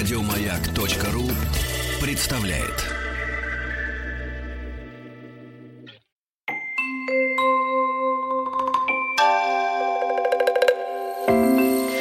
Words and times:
Радиомаяк.ру 0.00 1.30
представляет. 2.00 2.86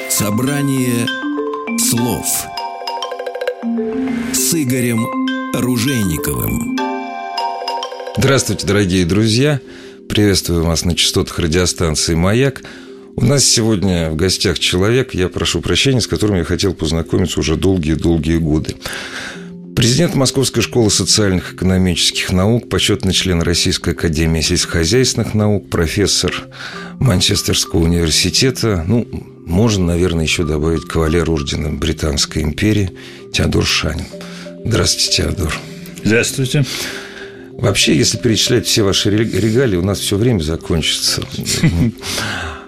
Собрание 0.10 1.06
слов 1.78 2.26
с 4.32 4.54
Игорем 4.54 5.06
Ружейниковым. 5.54 6.78
Здравствуйте, 8.16 8.66
дорогие 8.66 9.06
друзья! 9.06 9.60
Приветствую 10.08 10.64
вас 10.64 10.86
на 10.86 10.96
частотах 10.96 11.38
радиостанции 11.38 12.16
«Маяк». 12.16 12.64
У 13.22 13.26
нас 13.26 13.44
сегодня 13.44 14.12
в 14.12 14.16
гостях 14.16 14.60
человек, 14.60 15.14
я 15.14 15.28
прошу 15.28 15.60
прощения, 15.60 16.00
с 16.00 16.08
которым 16.08 16.38
я 16.38 16.46
хотел 16.46 16.74
познакомиться 16.74 17.42
уже 17.42 17.58
долгие-долгие 17.58 18.38
годы. 18.38 18.78
Президент 19.76 20.16
Московской 20.16 20.64
школы 20.64 20.90
социальных 20.90 21.52
и 21.52 21.56
экономических 21.58 22.32
наук, 22.32 22.70
почетный 22.70 23.12
член 23.12 23.42
Российской 23.42 23.90
академии 23.90 24.40
сельскохозяйственных 24.40 25.34
наук, 25.34 25.70
профессор 25.70 26.34
Манчестерского 27.02 27.82
университета, 27.82 28.86
ну, 28.88 29.06
можно, 29.46 29.88
наверное, 29.88 30.24
еще 30.24 30.46
добавить 30.46 30.86
кавалер 30.86 31.30
ордена 31.30 31.72
Британской 31.72 32.42
империи 32.42 32.92
Теодор 33.34 33.66
Шанин. 33.66 34.06
Здравствуйте, 34.64 35.24
Теодор. 35.24 35.60
Здравствуйте. 36.06 36.66
Вообще, 37.52 37.98
если 37.98 38.18
перечислять 38.18 38.66
все 38.66 38.84
ваши 38.84 39.10
регалии, 39.12 39.76
у 39.76 39.84
нас 39.84 40.00
все 40.00 40.16
время 40.16 40.40
закончится. 40.40 41.22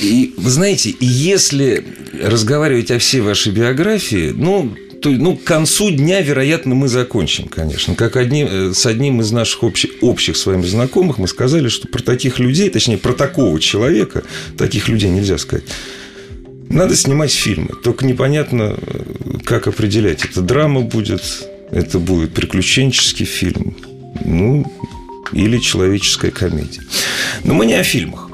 И 0.00 0.34
вы 0.36 0.50
знаете, 0.50 0.94
если 1.00 1.84
разговаривать 2.22 2.90
о 2.90 2.98
всей 2.98 3.20
вашей 3.20 3.52
биографии, 3.52 4.32
ну, 4.34 4.74
то, 5.00 5.10
ну, 5.10 5.36
к 5.36 5.44
концу 5.44 5.90
дня, 5.90 6.20
вероятно, 6.20 6.74
мы 6.74 6.88
закончим, 6.88 7.48
конечно. 7.48 7.94
Как 7.94 8.16
одним, 8.16 8.46
э, 8.50 8.74
с 8.74 8.86
одним 8.86 9.20
из 9.20 9.30
наших 9.30 9.62
общих, 9.62 9.90
общих 10.00 10.36
с 10.36 10.46
вами 10.46 10.62
знакомых 10.62 11.18
мы 11.18 11.28
сказали, 11.28 11.68
что 11.68 11.88
про 11.88 12.02
таких 12.02 12.38
людей, 12.38 12.68
точнее, 12.70 12.98
про 12.98 13.12
такого 13.12 13.60
человека, 13.60 14.24
таких 14.56 14.88
людей 14.88 15.10
нельзя 15.10 15.38
сказать, 15.38 15.64
надо 16.68 16.96
снимать 16.96 17.32
фильмы. 17.32 17.70
Только 17.82 18.06
непонятно, 18.06 18.76
э, 18.76 19.38
как 19.44 19.68
определять. 19.68 20.24
Это 20.24 20.42
драма 20.42 20.82
будет, 20.82 21.22
это 21.70 21.98
будет 21.98 22.34
приключенческий 22.34 23.26
фильм, 23.26 23.76
ну, 24.24 24.70
или 25.32 25.58
человеческая 25.58 26.30
комедия. 26.30 26.82
Но 27.44 27.54
мы 27.54 27.66
не 27.66 27.74
о 27.74 27.82
фильмах. 27.84 28.27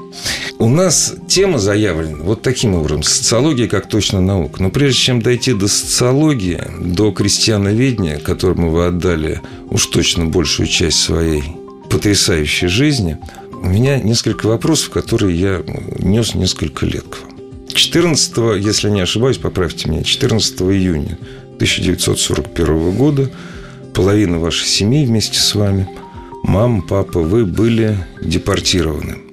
У 0.57 0.69
нас 0.69 1.15
тема 1.27 1.59
заявлена 1.59 2.23
вот 2.23 2.41
таким 2.41 2.75
образом. 2.75 3.03
Социология 3.03 3.67
как 3.67 3.89
точно 3.89 4.21
наука. 4.21 4.63
Но 4.63 4.69
прежде 4.69 4.99
чем 4.99 5.21
дойти 5.21 5.53
до 5.53 5.67
социологии, 5.67 6.61
до 6.79 7.11
крестьяноведения, 7.11 8.19
которому 8.19 8.71
вы 8.71 8.85
отдали 8.85 9.41
уж 9.69 9.85
точно 9.87 10.25
большую 10.25 10.67
часть 10.67 10.99
своей 10.99 11.43
потрясающей 11.89 12.69
жизни, 12.69 13.17
у 13.51 13.67
меня 13.67 13.99
несколько 13.99 14.47
вопросов, 14.47 14.91
которые 14.91 15.37
я 15.37 15.63
нес 15.99 16.35
несколько 16.35 16.85
лет 16.85 17.03
к 17.03 17.21
вам. 17.21 17.35
14, 17.73 18.63
если 18.63 18.89
не 18.89 19.01
ошибаюсь, 19.01 19.37
поправьте 19.37 19.89
меня, 19.89 20.03
14 20.03 20.61
июня 20.61 21.17
1941 21.55 22.91
года 22.91 23.29
половина 23.93 24.39
вашей 24.39 24.67
семьи 24.67 25.05
вместе 25.05 25.39
с 25.39 25.53
вами, 25.53 25.87
мама, 26.43 26.81
папа, 26.81 27.19
вы 27.19 27.45
были 27.45 27.97
депортированы 28.21 29.24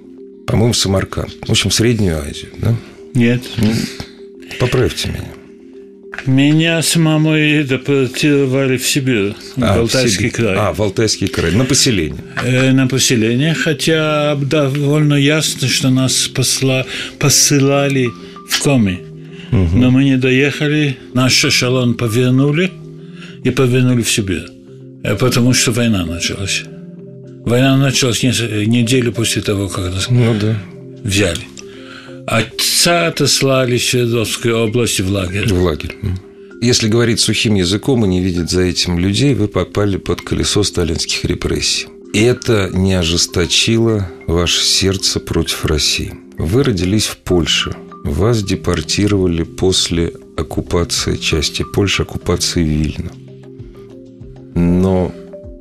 по-моему, 0.47 0.75
Самарканд. 0.75 1.33
В 1.47 1.51
общем, 1.51 1.71
Среднюю 1.71 2.19
Азию, 2.19 2.51
да? 2.59 2.75
Нет. 3.15 3.43
Ну, 3.57 3.73
поправьте 4.59 5.09
меня. 5.09 5.43
Меня 6.27 6.83
с 6.83 6.95
мамой 6.97 7.65
депортировали 7.65 8.77
в 8.77 8.87
Сибирь, 8.87 9.35
а, 9.57 9.77
в 9.77 9.81
Алтайский 9.81 10.29
в 10.29 10.33
край. 10.33 10.57
А, 10.57 10.73
в 10.73 10.81
Алтайский 10.81 11.27
край, 11.27 11.53
на 11.53 11.65
поселение. 11.65 12.21
Э, 12.45 12.71
на 12.73 12.87
поселение, 12.87 13.55
хотя 13.55 14.37
довольно 14.37 15.15
ясно, 15.15 15.67
что 15.69 15.91
нас 15.91 16.29
посла, 16.29 16.87
посылали 17.19 18.09
в 18.49 18.63
Коми. 18.63 19.01
Угу. 19.51 19.77
Но 19.77 19.91
мы 19.91 20.05
не 20.05 20.17
доехали, 20.17 20.97
наш 21.13 21.45
эшелон 21.45 21.95
повернули 21.95 22.71
и 23.43 23.51
повернули 23.51 24.03
в 24.03 24.11
Сибирь, 24.11 24.47
э, 25.03 25.17
потому 25.17 25.55
что 25.55 25.73
война 25.73 26.07
началась. 26.07 26.65
Война 27.45 27.77
началась 27.77 28.23
неделю 28.23 29.13
после 29.13 29.43
того, 29.43 29.69
как 29.69 29.93
нас 29.93 30.09
ну, 30.11 30.35
да. 30.41 30.57
взяли. 31.03 31.43
Отца 32.27 33.09
отослали 33.09 33.79
в 33.79 33.85
Свердловскую 33.85 34.57
область 34.57 35.01
в 35.01 35.11
лагерь. 35.11 35.53
В 35.53 35.63
лагерь. 35.63 35.97
Если 36.61 36.87
говорить 36.87 37.19
сухим 37.19 37.57
языком 37.57 38.05
и 38.05 38.09
не 38.09 38.21
видеть 38.21 38.51
за 38.51 38.63
этим 38.63 38.99
людей, 38.99 39.35
вы 39.35 39.49
попали 39.49 39.97
под 39.97 40.23
колесо 40.23 40.63
сталинских 40.63 41.25
репрессий. 41.25 41.89
Это 42.15 42.71
не 42.73 42.95
ожесточило 42.95 44.09
ваше 44.29 44.63
сердце 44.63 45.19
против 45.19 45.65
России. 45.65 46.15
Вы 46.39 46.63
родились 46.63 47.07
в 47.07 47.17
Польше. 47.17 47.75
Вас 48.05 48.45
депортировали 48.45 49.43
после 49.43 50.13
оккупации 50.37 51.17
части 51.17 51.65
Польши, 51.65 52.03
оккупации 52.03 52.63
Вильна. 52.63 53.11
Но 54.55 55.13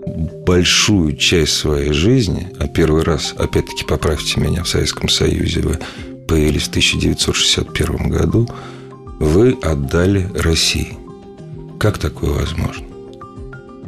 большую 0.05 1.15
часть 1.15 1.53
своей 1.53 1.93
жизни, 1.93 2.49
а 2.59 2.67
первый 2.67 3.03
раз, 3.03 3.33
опять-таки, 3.37 3.83
поправьте 3.85 4.39
меня, 4.39 4.63
в 4.63 4.67
Советском 4.67 5.09
Союзе 5.09 5.61
вы 5.61 5.79
появились 6.27 6.63
в 6.63 6.69
1961 6.69 8.09
году, 8.09 8.47
вы 9.19 9.57
отдали 9.61 10.29
России. 10.35 10.97
Как 11.79 11.97
такое 11.97 12.31
возможно? 12.31 12.85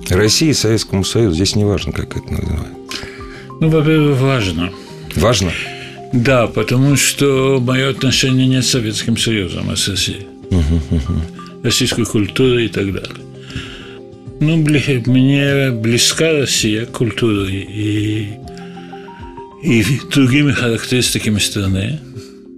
России 0.10 0.50
и 0.50 0.54
Советскому 0.54 1.04
Союзу, 1.04 1.36
здесь 1.36 1.56
не 1.56 1.66
важно, 1.66 1.92
как 1.92 2.16
это 2.16 2.32
называется. 2.32 2.68
Ну, 3.60 3.70
во-первых, 3.70 4.20
важно. 4.20 4.72
Важно? 5.16 5.52
Да, 6.12 6.48
потому 6.48 6.96
что 6.96 7.60
мое 7.62 7.90
отношение 7.90 8.48
не 8.48 8.62
с 8.62 8.70
Советским 8.70 9.18
Союзом, 9.18 9.70
а 9.70 9.76
с 9.76 9.88
Россией. 9.88 10.28
Российской 11.64 12.06
культурой 12.06 12.66
и 12.66 12.70
так 12.70 12.92
далее. 12.92 13.24
Ну, 14.44 14.58
мне 14.58 15.72
близка 15.72 16.32
Россия 16.34 16.86
культурой 16.86 17.56
и, 17.56 18.30
и 19.64 19.86
другими 20.12 20.52
характеристиками 20.52 21.40
страны. 21.40 22.00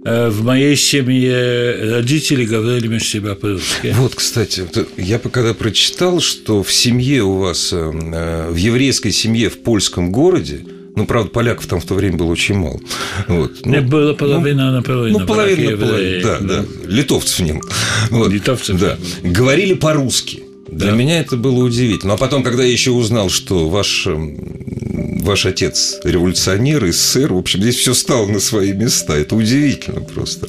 А 0.04 0.28
в 0.30 0.42
моей 0.42 0.76
семье 0.76 1.94
родители 1.94 2.44
говорили 2.44 2.88
между 2.88 3.08
себя 3.08 3.34
по-русски. 3.36 3.94
Вот, 3.98 4.16
кстати, 4.16 4.64
я 4.96 5.18
когда 5.20 5.54
прочитал, 5.54 6.20
что 6.20 6.64
в 6.64 6.72
семье 6.72 7.22
у 7.22 7.38
вас, 7.38 7.72
э, 7.72 7.76
э, 7.76 8.50
в 8.50 8.56
еврейской 8.56 9.12
семье 9.12 9.48
в 9.48 9.58
польском 9.58 10.10
городе, 10.10 10.64
ну, 10.96 11.06
правда, 11.06 11.30
поляков 11.30 11.66
там 11.66 11.80
в 11.80 11.84
то 11.84 11.94
время 11.94 12.16
было 12.16 12.32
очень 12.32 12.56
мало. 12.56 12.80
Вот. 13.28 13.64
Ну, 13.64 13.82
было 13.82 14.14
половина 14.14 14.70
ну, 14.70 14.76
на 14.78 14.82
половину. 14.82 15.18
Ну, 15.20 15.26
половина 15.26 15.70
на 15.72 15.76
половину, 15.76 16.22
да, 16.22 16.38
да, 16.40 16.62
да. 16.62 16.64
Литовцев 16.86 17.40
не 17.40 17.52
было. 17.52 17.70
Вот. 18.10 18.32
Литовцев. 18.32 18.80
Да. 18.80 18.98
Говорили 19.22 19.74
по-русски. 19.74 20.42
Для 20.68 20.90
да. 20.90 20.96
меня 20.96 21.20
это 21.20 21.36
было 21.36 21.64
удивительно. 21.64 22.14
А 22.14 22.16
потом, 22.16 22.42
когда 22.42 22.64
я 22.64 22.72
еще 22.72 22.90
узнал, 22.90 23.30
что 23.30 23.68
ваш, 23.68 24.06
эм, 24.06 25.20
ваш 25.22 25.46
отец 25.46 26.00
революционер 26.04 26.84
и 26.84 26.92
сэр, 26.92 27.32
в 27.32 27.38
общем, 27.38 27.62
здесь 27.62 27.76
все 27.76 27.94
стало 27.94 28.26
на 28.26 28.40
свои 28.40 28.72
места. 28.72 29.14
Это 29.14 29.36
удивительно 29.36 30.00
просто. 30.00 30.48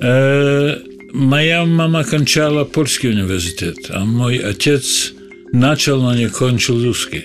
Э, 0.00 0.76
моя 1.12 1.64
мама 1.64 2.04
кончала 2.04 2.64
польский 2.64 3.10
университет, 3.10 3.76
а 3.88 4.04
мой 4.04 4.36
отец 4.36 5.12
начал, 5.52 6.00
но 6.02 6.14
не 6.14 6.28
кончил 6.28 6.82
русский. 6.84 7.24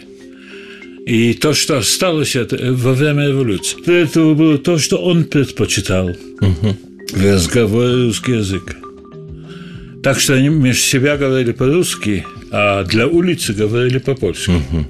И 1.05 1.33
то, 1.33 1.53
что 1.53 1.79
осталось 1.79 2.35
это 2.37 2.57
во 2.71 2.93
время 2.93 3.27
революции, 3.27 3.77
это 4.01 4.33
было 4.33 4.57
то, 4.57 4.77
что 4.77 4.97
он 4.97 5.25
предпочитал. 5.25 6.09
Угу. 6.09 6.77
Разговор 7.21 7.91
русский 7.91 8.33
язык. 8.33 8.77
Так 10.03 10.19
что 10.19 10.33
они 10.33 10.49
между 10.49 10.81
себя 10.81 11.15
говорили 11.15 11.53
по-русски, 11.53 12.25
а 12.51 12.83
для 12.83 13.07
улицы 13.07 13.53
говорили 13.53 13.99
по-польски. 13.99 14.51
Угу. 14.51 14.85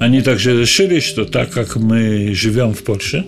Они 0.00 0.22
также 0.22 0.58
решили, 0.58 1.00
что 1.00 1.24
так 1.24 1.50
как 1.50 1.76
мы 1.76 2.32
живем 2.34 2.72
в 2.72 2.82
Польше, 2.82 3.24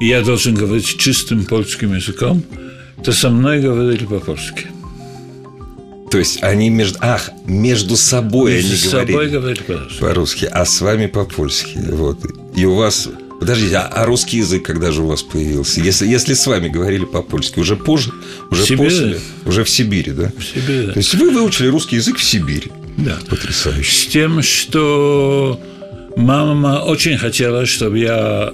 и 0.00 0.08
я 0.08 0.22
должен 0.22 0.54
говорить 0.54 0.98
чистым 0.98 1.44
польским 1.44 1.94
языком, 1.94 2.42
то 3.04 3.12
со 3.12 3.30
мной 3.30 3.60
говорили 3.60 4.04
по-польски. 4.06 4.66
То 6.10 6.18
есть 6.18 6.42
они 6.42 6.68
между, 6.68 6.98
ах, 7.00 7.30
между 7.46 7.96
собой 7.96 8.54
между 8.54 8.68
они 8.68 8.76
собой 8.76 9.06
говорили, 9.06 9.32
говорили 9.32 9.62
по-русски. 9.62 10.00
по-русски, 10.00 10.48
а 10.50 10.64
с 10.64 10.80
вами 10.80 11.06
по-польски. 11.06 11.78
Вот. 11.90 12.18
И 12.56 12.64
у 12.64 12.74
вас 12.74 13.08
Подождите, 13.40 13.76
а, 13.76 13.88
а 13.88 14.06
русский 14.06 14.38
язык 14.38 14.64
когда 14.64 14.90
же 14.90 15.02
у 15.02 15.06
вас 15.06 15.22
появился? 15.22 15.80
Если, 15.80 16.06
если 16.06 16.34
с 16.34 16.46
вами 16.46 16.68
говорили 16.68 17.04
по-польски, 17.04 17.58
уже 17.58 17.76
позже, 17.76 18.12
уже 18.50 18.64
в 18.64 18.76
после, 18.76 19.20
уже 19.44 19.64
в 19.64 19.68
Сибири, 19.68 20.12
да? 20.12 20.32
В 20.38 20.44
Сибири. 20.44 20.92
То 20.92 20.98
есть 20.98 21.14
вы 21.14 21.30
выучили 21.30 21.66
русский 21.68 21.96
язык 21.96 22.16
в 22.16 22.22
Сибири. 22.22 22.70
Да. 22.96 23.18
Потрясающе. 23.28 23.90
С 23.90 24.06
тем, 24.06 24.42
что 24.42 25.60
мама 26.16 26.84
очень 26.84 27.18
хотела, 27.18 27.66
чтобы 27.66 27.98
я 27.98 28.52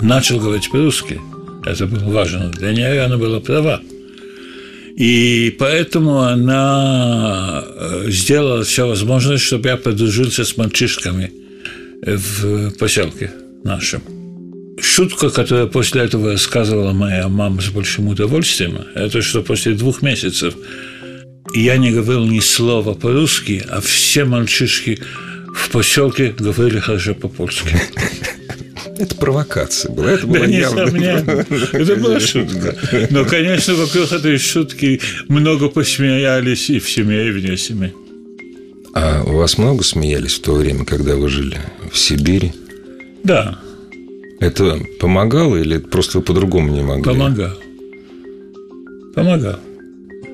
начал 0.00 0.40
говорить 0.40 0.70
по-русски. 0.70 1.20
Это 1.64 1.86
было 1.86 2.10
важно 2.10 2.50
для 2.50 2.72
нее, 2.72 2.94
и 2.94 2.98
она 2.98 3.16
была 3.16 3.40
права. 3.40 3.80
И 4.96 5.54
поэтому 5.58 6.20
она 6.20 7.62
э, 7.66 8.06
сделала 8.08 8.64
все 8.64 8.86
возможное, 8.86 9.36
чтобы 9.36 9.68
я 9.68 9.76
подружился 9.76 10.44
с 10.44 10.56
мальчишками 10.56 11.32
в 12.02 12.70
поселке 12.78 13.30
нашем. 13.62 14.15
Шутка, 14.80 15.30
которую 15.30 15.68
после 15.68 16.02
этого 16.02 16.32
рассказывала 16.32 16.92
моя 16.92 17.28
мама 17.28 17.60
с 17.60 17.68
большим 17.68 18.08
удовольствием, 18.08 18.78
это 18.94 19.22
что 19.22 19.42
после 19.42 19.72
двух 19.72 20.02
месяцев 20.02 20.54
я 21.54 21.76
не 21.76 21.90
говорил 21.90 22.26
ни 22.26 22.40
слова 22.40 22.94
по-русски, 22.94 23.64
а 23.68 23.80
все 23.80 24.24
мальчишки 24.24 24.98
в 25.54 25.70
поселке 25.70 26.34
говорили 26.38 26.78
хорошо 26.78 27.14
по-польски. 27.14 27.68
Это 28.98 29.14
провокация 29.16 29.92
была. 29.92 30.12
Это 30.12 30.26
была 30.26 30.46
Да, 30.46 30.46
явно... 30.46 31.46
Это 31.72 31.96
была 31.96 32.20
шутка. 32.20 32.76
Но, 33.10 33.24
конечно, 33.24 33.74
вокруг 33.74 34.10
этой 34.10 34.38
шутки 34.38 35.00
много 35.28 35.68
посмеялись 35.68 36.70
и 36.70 36.78
в 36.78 36.88
семье, 36.88 37.28
и 37.28 37.30
вне 37.30 37.56
семьи. 37.58 37.92
А 38.94 39.22
у 39.24 39.36
вас 39.36 39.58
много 39.58 39.84
смеялись 39.84 40.34
в 40.36 40.40
то 40.40 40.54
время, 40.54 40.86
когда 40.86 41.16
вы 41.16 41.28
жили 41.28 41.58
в 41.92 41.98
Сибири? 41.98 42.52
Да, 43.22 43.58
Это 44.40 44.78
помогало 45.00 45.56
или 45.56 45.78
просто 45.78 46.18
вы 46.18 46.24
по-другому 46.24 46.70
не 46.70 46.82
могли? 46.82 47.04
помогал. 47.04 47.52
Помогал. 49.14 49.58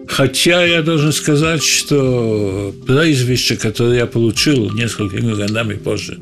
Хотя 0.09 0.65
я 0.65 0.83
должен 0.83 1.13
сказать, 1.13 1.63
что 1.63 2.75
прозвище, 2.87 3.57
которое 3.57 3.99
я 3.99 4.07
получил 4.07 4.71
несколькими 4.73 5.33
годами 5.35 5.75
позже, 5.75 6.19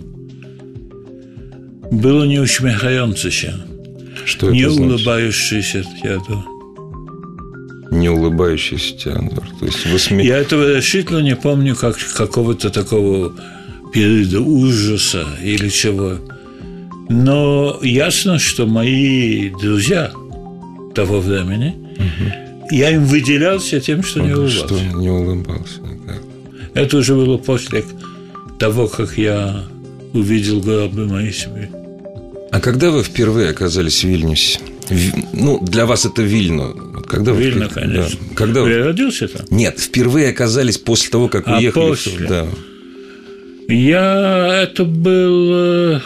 было 1.91 2.25
не 2.25 2.39
усмехающееся, 2.39 3.55
Что 4.25 4.47
это 4.47 4.55
не 4.55 4.71
значит? 4.71 4.81
улыбающееся 4.81 5.85
Теодор. 6.03 6.45
Не 7.91 8.11
улыбающийся 8.11 8.97
Теодор. 8.97 9.45
То 9.59 9.67
есть 9.67 9.87
вы 9.87 9.99
сме... 9.99 10.25
Я 10.25 10.37
этого 10.39 10.77
решительно 10.77 11.19
не 11.19 11.35
помню 11.35 11.75
как 11.75 11.97
какого-то 12.15 12.71
такого 12.71 13.35
периода 13.93 14.41
ужаса 14.41 15.27
или 15.43 15.69
чего. 15.69 16.19
Но 17.13 17.79
ясно, 17.83 18.39
что 18.39 18.67
мои 18.67 19.51
друзья 19.51 20.13
того 20.95 21.21
времени, 21.21 21.75
я 22.71 22.91
им 22.91 23.05
выделялся 23.05 23.81
тем, 23.81 24.03
что 24.05 24.21
не 24.21 24.33
улыбался. 24.33 24.57
Что 24.67 24.81
не 24.95 25.11
улыбался 25.11 25.81
никак. 25.83 26.23
Это 26.75 26.97
уже 26.99 27.15
было 27.15 27.37
после 27.37 27.85
того, 28.61 28.87
как 28.87 29.19
я 29.19 29.65
увидел 30.13 30.61
гробы 30.61 31.07
моей 31.07 31.33
семьи. 31.33 31.69
А 32.53 32.61
когда 32.61 32.91
вы 32.93 33.03
впервые 33.03 33.51
оказались 33.51 34.05
в 34.05 34.09
Вильнюсе? 34.09 34.61
Ви- 34.89 35.25
Ну, 35.33 35.59
для 35.65 35.87
вас 35.87 36.05
это 36.07 36.23
Вильно. 36.23 36.69
Когда 37.09 37.33
вы 37.33 37.43
Вильно, 37.43 37.65
впер- 37.65 37.75
конечно. 37.75 38.19
да. 38.29 38.35
Когда 38.37 38.63
вы... 38.63 38.71
Я 38.71 38.85
родился 38.85 39.27
там. 39.27 39.47
Нет, 39.51 39.81
впервые 39.81 40.31
оказались 40.31 40.79
после 40.79 41.11
того, 41.11 41.29
как 41.29 41.49
А, 41.49 41.59
уехали. 41.59 41.89
после. 41.89 42.27
Да. 42.29 42.47
Я... 43.69 44.63
Это 44.63 44.85
был... 44.85 46.01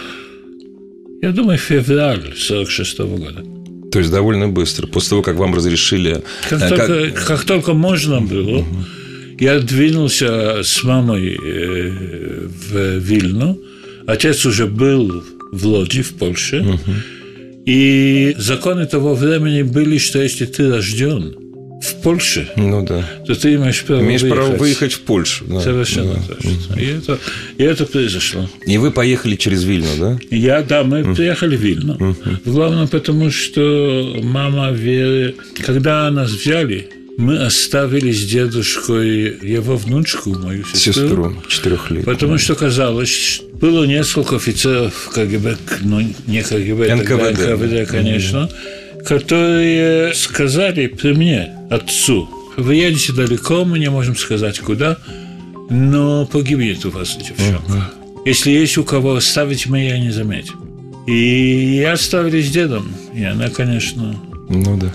Я 1.24 1.32
думаю, 1.32 1.56
февраль 1.56 2.34
46 2.36 2.98
года. 2.98 3.42
То 3.90 3.98
есть 3.98 4.10
довольно 4.10 4.48
быстро, 4.48 4.86
после 4.86 5.08
того, 5.10 5.22
как 5.22 5.36
вам 5.36 5.54
разрешили... 5.54 6.22
Как, 6.50 6.60
э, 6.60 6.68
только, 6.68 7.10
как 7.26 7.44
только 7.44 7.72
можно 7.72 8.20
было, 8.20 8.62
я 9.40 9.58
двинулся 9.60 10.62
с 10.62 10.84
мамой 10.84 11.34
э, 11.42 12.46
в 12.68 12.98
Вильну. 12.98 13.58
Отец 14.06 14.44
уже 14.44 14.66
был 14.66 15.24
в 15.50 15.66
Лоди, 15.66 16.02
в 16.02 16.12
Польше. 16.18 16.78
И 17.64 18.34
законы 18.36 18.84
того 18.84 19.14
времени 19.14 19.62
были, 19.62 19.96
что 19.96 20.22
если 20.22 20.44
ты 20.44 20.68
рожден 20.68 21.36
в 21.82 22.02
Польше, 22.02 22.48
Ну 22.56 22.84
да. 22.84 23.04
то 23.26 23.34
ты 23.34 23.54
имеешь 23.54 23.82
право 23.84 24.00
Имеешь 24.00 24.20
право 24.22 24.46
выехать. 24.46 24.60
выехать 24.60 24.92
в 24.94 25.00
Польшу. 25.02 25.44
да. 25.46 25.60
Совершенно 25.60 26.14
Да. 26.14 26.34
точно. 26.34 26.80
И 26.80 26.84
это, 26.86 27.18
и 27.58 27.62
это 27.62 27.84
произошло. 27.86 28.48
И 28.66 28.78
вы 28.78 28.90
поехали 28.90 29.36
через 29.36 29.64
Вильну, 29.64 29.88
да? 29.98 30.18
Я, 30.30 30.62
да, 30.62 30.82
мы 30.84 31.14
приехали 31.14 31.56
в 31.56 31.60
Вильну. 31.60 32.16
Главное, 32.44 32.86
потому 32.86 33.30
что 33.30 34.16
мама 34.22 34.70
Веры, 34.72 35.34
когда 35.64 36.10
нас 36.10 36.30
взяли, 36.30 36.88
мы 37.16 37.38
оставили 37.38 38.10
с 38.12 38.24
дедушкой 38.28 39.36
его 39.42 39.76
внучку, 39.76 40.30
мою 40.34 40.64
сестру. 40.64 40.92
Сестру 40.92 41.36
четырехлетнюю. 41.48 42.04
Потому 42.04 42.38
что 42.38 42.54
казалось, 42.54 43.40
было 43.60 43.84
несколько 43.84 44.36
офицеров 44.36 45.10
КГБ, 45.14 45.56
ну, 45.82 46.00
не 46.26 46.42
КГБ, 46.42 46.88
тогда 46.88 47.16
НКВД. 47.16 47.38
НКВД, 47.40 47.88
конечно, 47.88 48.48
которые 49.04 50.14
сказали 50.14 50.86
при 50.86 51.12
мне, 51.12 51.50
отцу, 51.70 52.28
вы 52.56 52.76
едете 52.76 53.12
далеко, 53.12 53.64
мы 53.64 53.78
не 53.78 53.90
можем 53.90 54.16
сказать 54.16 54.58
куда, 54.60 54.98
но 55.70 56.26
погибнет 56.26 56.84
у 56.84 56.90
вас 56.90 57.16
девчонка. 57.16 57.90
Если 58.24 58.50
есть 58.50 58.78
у 58.78 58.84
кого 58.84 59.14
оставить, 59.14 59.66
мы 59.66 59.78
ее 59.78 60.00
не 60.00 60.10
заметим. 60.10 60.60
И 61.06 61.80
я 61.82 61.92
оставили 61.92 62.40
с 62.40 62.50
дедом, 62.50 62.94
и 63.14 63.22
она, 63.24 63.50
конечно, 63.50 64.16
Ну 64.48 64.78
да. 64.78 64.92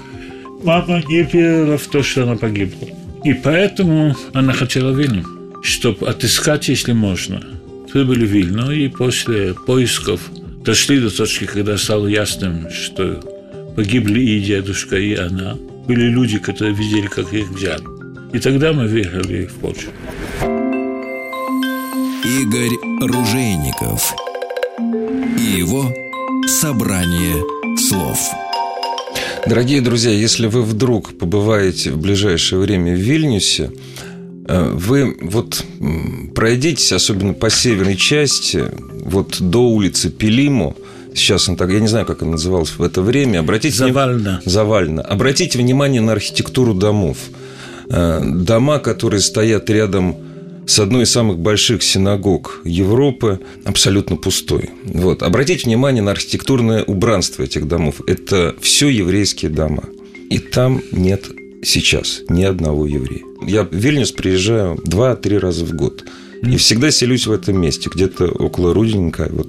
Мама 0.64 1.04
не 1.08 1.22
верила 1.22 1.78
в 1.78 1.88
то, 1.88 2.04
что 2.04 2.24
она 2.24 2.36
погибла. 2.36 2.88
И 3.24 3.34
поэтому 3.34 4.16
она 4.34 4.54
хотела 4.54 4.92
Вильну, 4.92 5.24
чтобы 5.62 6.08
отыскать, 6.08 6.68
если 6.70 6.94
можно. 6.94 7.42
Прибыли 7.92 8.26
в 8.26 8.30
Вильну, 8.30 8.72
и 8.72 8.88
после 8.88 9.54
поисков 9.54 10.22
дошли 10.66 11.00
до 11.00 11.16
точки, 11.16 11.46
когда 11.46 11.78
стало 11.78 12.08
ясным, 12.08 12.70
что 12.72 13.20
погибли 13.80 14.20
и 14.20 14.42
дедушка, 14.42 14.98
и 14.98 15.16
она. 15.16 15.56
Были 15.88 16.10
люди, 16.10 16.38
которые 16.38 16.76
видели, 16.76 17.08
как 17.08 17.34
их 17.34 17.50
взяли. 17.50 17.86
И 18.34 18.40
тогда 18.40 18.74
мы 18.74 18.88
выехали 18.88 19.46
в 19.46 19.54
Польшу. 19.54 19.88
Игорь 22.42 22.76
Ружейников 23.02 24.14
и 25.38 25.60
его 25.60 25.86
собрание 26.46 27.38
слов. 27.78 28.20
Дорогие 29.48 29.80
друзья, 29.80 30.12
если 30.12 30.48
вы 30.48 30.64
вдруг 30.64 31.18
побываете 31.18 31.92
в 31.92 32.00
ближайшее 32.00 32.60
время 32.60 32.94
в 32.94 33.00
Вильнюсе, 33.00 33.72
э, 34.50 34.72
вы 34.74 35.16
вот 35.22 35.64
пройдитесь, 36.36 36.92
особенно 36.92 37.34
по 37.34 37.50
северной 37.50 37.96
части, 37.96 38.66
вот 39.06 39.38
до 39.40 39.70
улицы 39.70 40.10
Пелимо, 40.10 40.76
сейчас 41.20 41.50
он 41.50 41.56
так, 41.56 41.70
я 41.72 41.80
не 41.80 41.88
знаю, 41.88 42.06
как 42.06 42.22
она 42.22 42.32
называлась 42.32 42.72
в 42.72 42.82
это 42.82 43.02
время, 43.02 43.40
обратите 43.40 43.78
Завально. 43.78 44.42
Завально. 44.46 45.02
Обратите 45.02 45.58
внимание 45.58 46.02
на 46.02 46.14
архитектуру 46.14 46.74
домов. 46.74 47.18
Э, 47.90 48.22
Дома, 48.24 48.80
которые 48.80 49.22
стоят 49.22 49.70
рядом 49.70 50.16
с 50.70 50.78
одной 50.80 51.04
из 51.04 51.12
самых 51.12 51.40
больших 51.40 51.82
синагог 51.82 52.62
Европы, 52.64 53.40
абсолютно 53.66 54.16
пустой. 54.18 54.70
Вот. 54.84 55.24
Обратите 55.24 55.66
внимание 55.66 56.04
на 56.04 56.12
архитектурное 56.12 56.84
убранство 56.84 57.44
этих 57.44 57.68
домов. 57.68 58.02
Это 58.06 58.56
все 58.62 58.90
еврейские 58.90 59.50
дома. 59.50 59.84
И 60.30 60.38
там 60.38 60.82
нет 60.92 61.26
сейчас 61.64 62.22
ни 62.30 62.44
одного 62.44 62.86
еврея. 62.86 63.24
Я 63.48 63.64
в 63.64 63.74
Вильнюс 63.74 64.12
приезжаю 64.12 64.80
два-три 64.84 65.40
раза 65.40 65.66
в 65.66 65.74
год. 65.74 66.06
И 66.44 66.56
всегда 66.58 66.92
селюсь 66.92 67.28
в 67.28 67.32
этом 67.32 67.60
месте, 67.60 67.90
где-то 67.94 68.28
около 68.28 68.74
Рудненька. 68.74 69.28
Вот. 69.32 69.48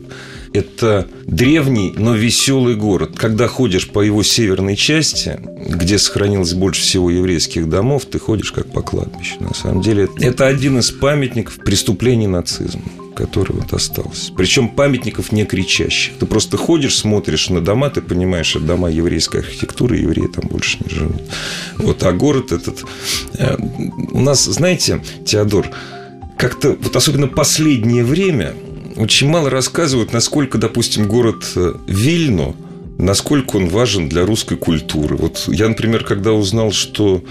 Это 0.52 1.06
древний, 1.26 1.92
но 1.96 2.14
веселый 2.14 2.74
город. 2.74 3.12
Когда 3.16 3.46
ходишь 3.46 3.88
по 3.88 4.00
его 4.00 4.22
северной 4.22 4.74
части, 4.74 5.38
где 5.68 5.96
сохранилось 5.98 6.54
больше 6.54 6.82
всего 6.82 7.08
еврейских 7.10 7.68
домов, 7.68 8.06
ты 8.06 8.18
ходишь 8.18 8.50
как 8.50 8.72
по 8.72 8.82
кладбищу. 8.82 9.36
На 9.40 9.54
самом 9.54 9.80
деле, 9.80 10.08
это 10.18 10.46
один 10.46 10.78
из 10.78 10.90
памятников 10.90 11.56
преступлений 11.58 12.26
нацизма 12.26 12.82
который 13.12 13.52
вот 13.52 13.74
остался. 13.74 14.32
Причем 14.32 14.68
памятников 14.68 15.30
не 15.30 15.44
кричащих. 15.44 16.14
Ты 16.18 16.24
просто 16.24 16.56
ходишь, 16.56 16.96
смотришь 16.96 17.50
на 17.50 17.60
дома, 17.60 17.90
ты 17.90 18.00
понимаешь, 18.00 18.56
это 18.56 18.64
дома 18.64 18.90
еврейской 18.90 19.40
архитектуры, 19.40 19.98
евреи 19.98 20.26
там 20.26 20.48
больше 20.48 20.78
не 20.82 20.88
живут. 20.88 21.22
Вот, 21.76 22.02
а 22.02 22.12
город 22.12 22.52
этот... 22.52 22.82
э, 23.34 23.56
У 24.12 24.20
нас, 24.20 24.44
знаете, 24.44 25.02
Теодор, 25.26 25.68
как-то, 26.38 26.78
вот 26.80 26.96
особенно 26.96 27.26
последнее 27.26 28.04
время, 28.04 28.54
очень 28.96 29.28
мало 29.28 29.50
рассказывают, 29.50 30.12
насколько, 30.12 30.58
допустим, 30.58 31.06
город 31.06 31.44
э, 31.56 31.74
Вильно, 31.86 32.54
насколько 32.98 33.56
он 33.56 33.68
важен 33.68 34.08
для 34.08 34.26
русской 34.26 34.56
культуры. 34.56 35.16
Вот 35.16 35.44
я, 35.48 35.68
например, 35.68 36.04
когда 36.04 36.32
узнал, 36.32 36.72
что 36.72 37.22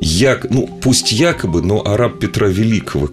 як, 0.00 0.50
ну, 0.50 0.68
пусть 0.82 1.12
якобы, 1.12 1.62
но 1.62 1.86
араб 1.86 2.18
Петра 2.18 2.48
Великого 2.48 3.10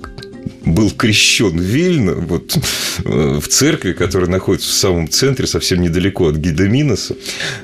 был 0.65 0.91
крещен 0.91 1.57
Вильно, 1.57 2.13
вот, 2.15 2.57
э, 3.05 3.39
в 3.41 3.47
церкви, 3.47 3.93
которая 3.93 4.29
находится 4.29 4.69
в 4.69 4.73
самом 4.73 5.09
центре, 5.09 5.47
совсем 5.47 5.81
недалеко 5.81 6.27
от 6.27 6.35
Гидоминоса. 6.35 7.15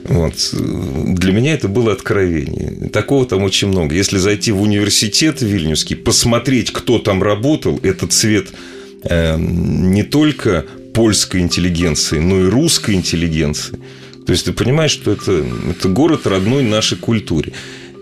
Вот. 0.05 0.36
Для 0.53 1.33
меня 1.33 1.53
это 1.53 1.67
было 1.67 1.91
откровение. 1.91 2.89
Такого 2.89 3.25
там 3.25 3.43
очень 3.43 3.67
много. 3.67 3.95
Если 3.95 4.17
зайти 4.17 4.51
в 4.51 4.62
университет 4.62 5.41
Вильнюсский, 5.41 5.95
посмотреть, 5.95 6.71
кто 6.71 7.00
там 7.00 7.21
работал, 7.21 7.79
это 7.83 8.07
цвет 8.07 8.48
э, 8.50 8.78
не 9.03 10.03
только 10.03 10.65
польской 10.94 11.41
интеллигенции, 11.41 12.20
но 12.20 12.41
и 12.41 12.50
русской 12.50 12.96
интеллигенции. 12.96 13.79
То 14.25 14.34
есть 14.34 14.46
ты 14.46 14.53
понимаешь, 14.53 14.91
что 14.91 15.12
это, 15.12 15.44
это 15.70 15.88
город 15.88 16.27
родной 16.27 16.63
нашей 16.63 16.98
культуре. 16.98 17.53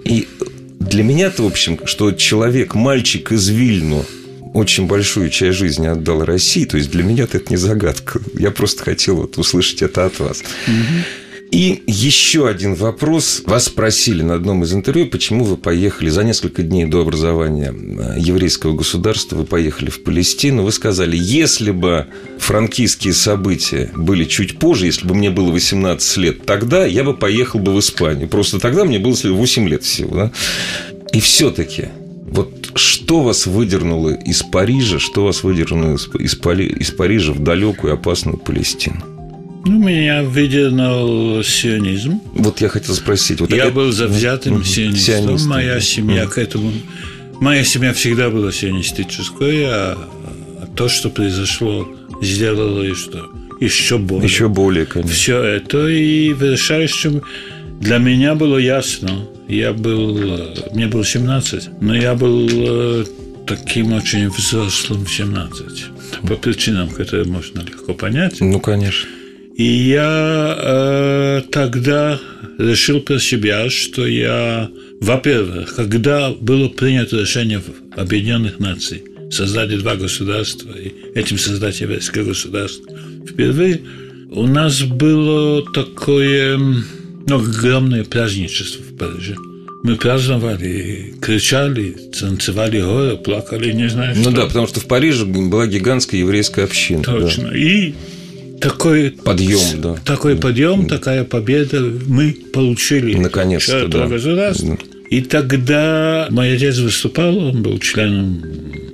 И 0.03 0.27
для 0.79 1.03
меня-то, 1.03 1.43
в 1.43 1.47
общем, 1.47 1.79
что 1.85 2.11
человек, 2.11 2.75
мальчик 2.75 3.31
из 3.31 3.47
Вильну, 3.49 4.05
очень 4.53 4.87
большую 4.87 5.29
часть 5.29 5.57
жизни 5.57 5.87
отдал 5.87 6.25
России, 6.25 6.65
то 6.65 6.77
есть 6.77 6.89
для 6.89 7.03
меня 7.03 7.25
это 7.25 7.41
не 7.49 7.57
загадка. 7.57 8.19
Я 8.33 8.51
просто 8.51 8.83
хотел 8.83 9.17
вот 9.17 9.37
услышать 9.37 9.81
это 9.81 10.05
от 10.05 10.19
вас. 10.19 10.43
И 11.51 11.81
еще 11.87 12.47
один 12.47 12.75
вопрос. 12.75 13.41
Вас 13.45 13.65
спросили 13.65 14.21
на 14.21 14.35
одном 14.35 14.63
из 14.63 14.73
интервью, 14.73 15.07
почему 15.07 15.45
вы 15.45 15.55
поехали 15.55 16.09
за 16.09 16.23
несколько 16.23 16.61
дней 16.61 16.85
до 16.85 17.01
образования 17.01 17.73
э, 17.73 18.15
еврейского 18.19 18.73
государства, 18.73 19.37
вы 19.37 19.45
поехали 19.45 19.89
в 19.89 20.03
Палестину. 20.03 20.63
Вы 20.63 20.71
сказали, 20.73 21.15
если 21.15 21.71
бы 21.71 22.07
франкистские 22.37 23.13
события 23.13 23.89
были 23.95 24.25
чуть 24.25 24.59
позже, 24.59 24.87
если 24.87 25.07
бы 25.07 25.15
мне 25.15 25.29
было 25.29 25.51
18 25.51 26.17
лет, 26.17 26.45
тогда 26.45 26.85
я 26.85 27.03
бы 27.03 27.13
поехал 27.13 27.59
бы 27.59 27.73
в 27.73 27.79
Испанию. 27.79 28.27
Просто 28.27 28.59
тогда 28.59 28.83
мне 28.83 28.99
было 28.99 29.15
8 29.15 29.69
лет 29.69 29.83
всего. 29.83 30.15
Да? 30.15 30.31
И 31.13 31.21
все-таки 31.21 31.85
вот 32.29 32.71
что 32.75 33.21
вас 33.21 33.47
выдернуло 33.47 34.09
из 34.09 34.43
Парижа, 34.43 34.99
что 34.99 35.23
вас 35.23 35.43
выдернуло 35.43 35.95
из, 35.95 36.09
из 36.19 36.91
Парижа 36.91 37.31
в 37.31 37.41
далекую 37.41 37.93
опасную 37.93 38.37
Палестину? 38.37 39.16
Ну, 39.67 39.79
меня 39.79 40.23
выдернул 40.23 41.43
сионизм. 41.43 42.21
Вот 42.33 42.61
я 42.61 42.69
хотел 42.69 42.95
спросить. 42.95 43.41
Вот 43.41 43.51
я 43.51 43.65
это... 43.65 43.71
был 43.71 43.91
завзятым 43.91 44.63
сионистом. 44.63 45.25
сионистом. 45.25 45.49
Моя 45.49 45.79
семья 45.81 46.23
mm. 46.23 46.29
к 46.29 46.37
этому... 46.37 46.71
Моя 47.41 47.63
семья 47.63 47.93
всегда 47.93 48.29
была 48.29 48.51
сионистической, 48.51 49.65
а 49.65 49.97
то, 50.75 50.87
что 50.87 51.09
произошло, 51.09 51.87
сделало 52.21 52.83
и 52.83 52.93
что 52.93 53.29
еще 53.59 53.97
более. 53.97 54.23
Еще 54.23 54.47
более, 54.47 54.85
конечно. 54.85 55.13
Все 55.13 55.41
это 55.41 55.87
и 55.87 56.33
в 56.33 56.43
решающем 56.43 57.23
для 57.79 57.97
меня 57.97 58.35
было 58.35 58.57
ясно. 58.57 59.27
Я 59.47 59.73
был, 59.73 60.17
мне 60.73 60.87
было 60.87 61.05
17, 61.05 61.81
но 61.81 61.95
я 61.95 62.15
был 62.15 62.47
э, 62.51 63.05
таким 63.45 63.93
очень 63.93 64.29
взрослым 64.29 65.05
в 65.05 65.11
17. 65.11 65.85
По 66.27 66.35
причинам, 66.35 66.89
которые 66.89 67.25
можно 67.25 67.61
легко 67.61 67.93
понять. 67.93 68.39
Ну, 68.41 68.59
конечно. 68.59 69.09
И 69.57 69.63
я 69.63 70.55
э, 70.55 71.41
тогда 71.51 72.19
решил 72.59 73.01
про 73.01 73.17
себя, 73.17 73.71
что 73.71 74.05
я, 74.05 74.69
во-первых, 75.01 75.75
когда 75.75 76.29
было 76.29 76.69
принято 76.69 77.19
решение 77.19 77.63
Объединенных 77.95 78.59
Наций 78.59 79.03
создать 79.31 79.75
два 79.79 79.95
государства 79.95 80.71
и 80.71 80.93
этим 81.15 81.39
создать 81.39 81.81
еврейское 81.81 82.23
государство, 82.23 82.85
впервые 83.27 83.81
у 84.29 84.45
нас 84.45 84.83
было 84.83 85.65
такое 85.73 86.57
ну, 86.57 87.35
огромное 87.35 88.03
праздничество 88.03 88.83
в 88.83 88.95
Париже. 88.95 89.37
Мы 89.83 89.95
праздновали, 89.95 91.15
кричали, 91.19 91.95
танцевали 92.19 92.79
горы, 92.79 93.17
плакали, 93.17 93.71
не 93.71 93.89
знаю 93.89 94.13
ну 94.15 94.21
что. 94.21 94.29
Ну 94.29 94.37
да, 94.37 94.45
потому 94.45 94.67
что 94.67 94.81
в 94.81 94.85
Париже 94.85 95.25
была 95.25 95.65
гигантская 95.65 96.19
еврейская 96.19 96.65
община. 96.65 97.01
Точно. 97.01 97.49
Да. 97.49 97.57
И 97.57 97.93
такой 98.59 99.11
подъем, 99.11 99.81
да. 99.81 99.95
Такой 100.05 100.35
подъем, 100.35 100.87
такая 100.87 101.23
победа 101.23 101.81
мы 102.07 102.35
получили. 102.53 103.15
Наконец-то, 103.15 103.87
да. 103.87 104.07
государства. 104.07 104.77
И 105.09 105.21
тогда 105.21 106.27
мой 106.29 106.55
отец 106.55 106.79
выступал, 106.79 107.37
он 107.37 107.63
был 107.63 107.79
членом 107.79 108.43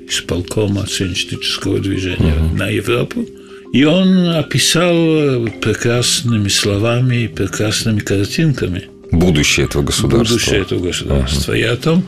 исполкома 0.08 0.86
сионистического 0.88 1.80
движения 1.80 2.36
угу. 2.36 2.56
на 2.56 2.70
Европу. 2.70 3.26
И 3.74 3.84
он 3.86 4.30
описал 4.30 5.48
прекрасными 5.62 6.48
словами 6.48 7.24
и 7.24 7.28
прекрасными 7.28 8.00
картинками 8.00 8.84
будущее 9.14 9.66
этого 9.66 9.84
государства. 9.84 10.36
Будущее 10.36 10.62
этого 10.62 10.80
государства. 10.80 11.54
Uh-huh. 11.54 11.60
И 11.60 11.64
о 11.64 11.76
том, 11.78 12.06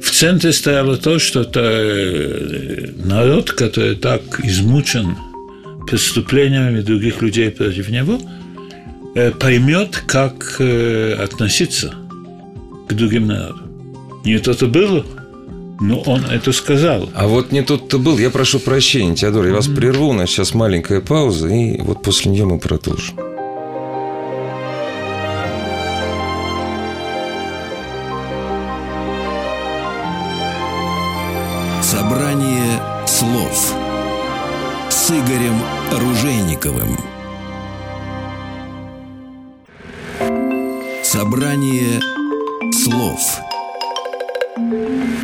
в 0.00 0.10
центре 0.10 0.52
стояло 0.52 0.96
то, 0.96 1.18
что 1.18 1.42
это 1.42 1.60
э, 1.60 2.90
народ, 3.04 3.52
который 3.52 3.96
так 3.96 4.22
измучен 4.44 5.16
преступлениями 5.90 6.80
других 6.80 7.20
людей 7.22 7.50
против 7.50 7.88
него, 7.88 8.18
э, 9.14 9.32
поймет, 9.32 10.02
как 10.06 10.56
э, 10.60 11.14
относиться 11.14 11.94
к 12.88 12.92
другим 12.92 13.26
народам. 13.26 13.70
Не 14.24 14.38
то-то 14.38 14.66
было, 14.66 15.04
но 15.80 16.00
он 16.02 16.24
это 16.26 16.52
сказал. 16.52 17.08
А 17.14 17.26
вот 17.26 17.52
не 17.52 17.62
тот-то 17.62 17.98
был. 17.98 18.18
Я 18.18 18.30
прошу 18.30 18.60
прощения, 18.60 19.16
Теодор, 19.16 19.46
я 19.46 19.52
вас 19.52 19.66
прерву. 19.66 20.08
У 20.08 20.12
нас 20.12 20.30
сейчас 20.30 20.54
маленькая 20.54 21.00
пауза, 21.00 21.48
и 21.48 21.80
вот 21.80 22.02
после 22.02 22.30
нее 22.30 22.44
мы 22.44 22.58
продолжим. 22.58 23.29
Ружейниковым. 36.70 36.96
Собрание 41.02 42.00
слов 42.72 43.20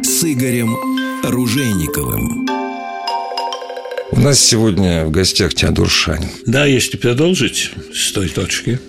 с 0.02 0.24
Игорем 0.24 0.76
Ружейниковым. 1.22 2.46
У 4.12 4.20
нас 4.20 4.40
сегодня 4.40 5.04
в 5.04 5.10
гостях 5.10 5.54
Теодор 5.54 5.88
Шанин. 5.88 6.28
Да, 6.46 6.64
если 6.64 6.96
продолжить 6.96 7.70
с 7.94 8.12
той 8.12 8.28
точки. 8.28 8.80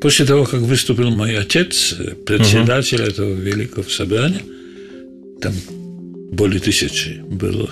После 0.00 0.24
того, 0.24 0.44
как 0.46 0.60
выступил 0.60 1.10
мой 1.10 1.36
отец, 1.36 1.94
председатель 2.24 3.02
угу. 3.02 3.10
этого 3.10 3.34
великого 3.34 3.88
собрания, 3.88 4.42
там 5.42 5.52
более 6.32 6.60
тысячи 6.60 7.20
было 7.28 7.68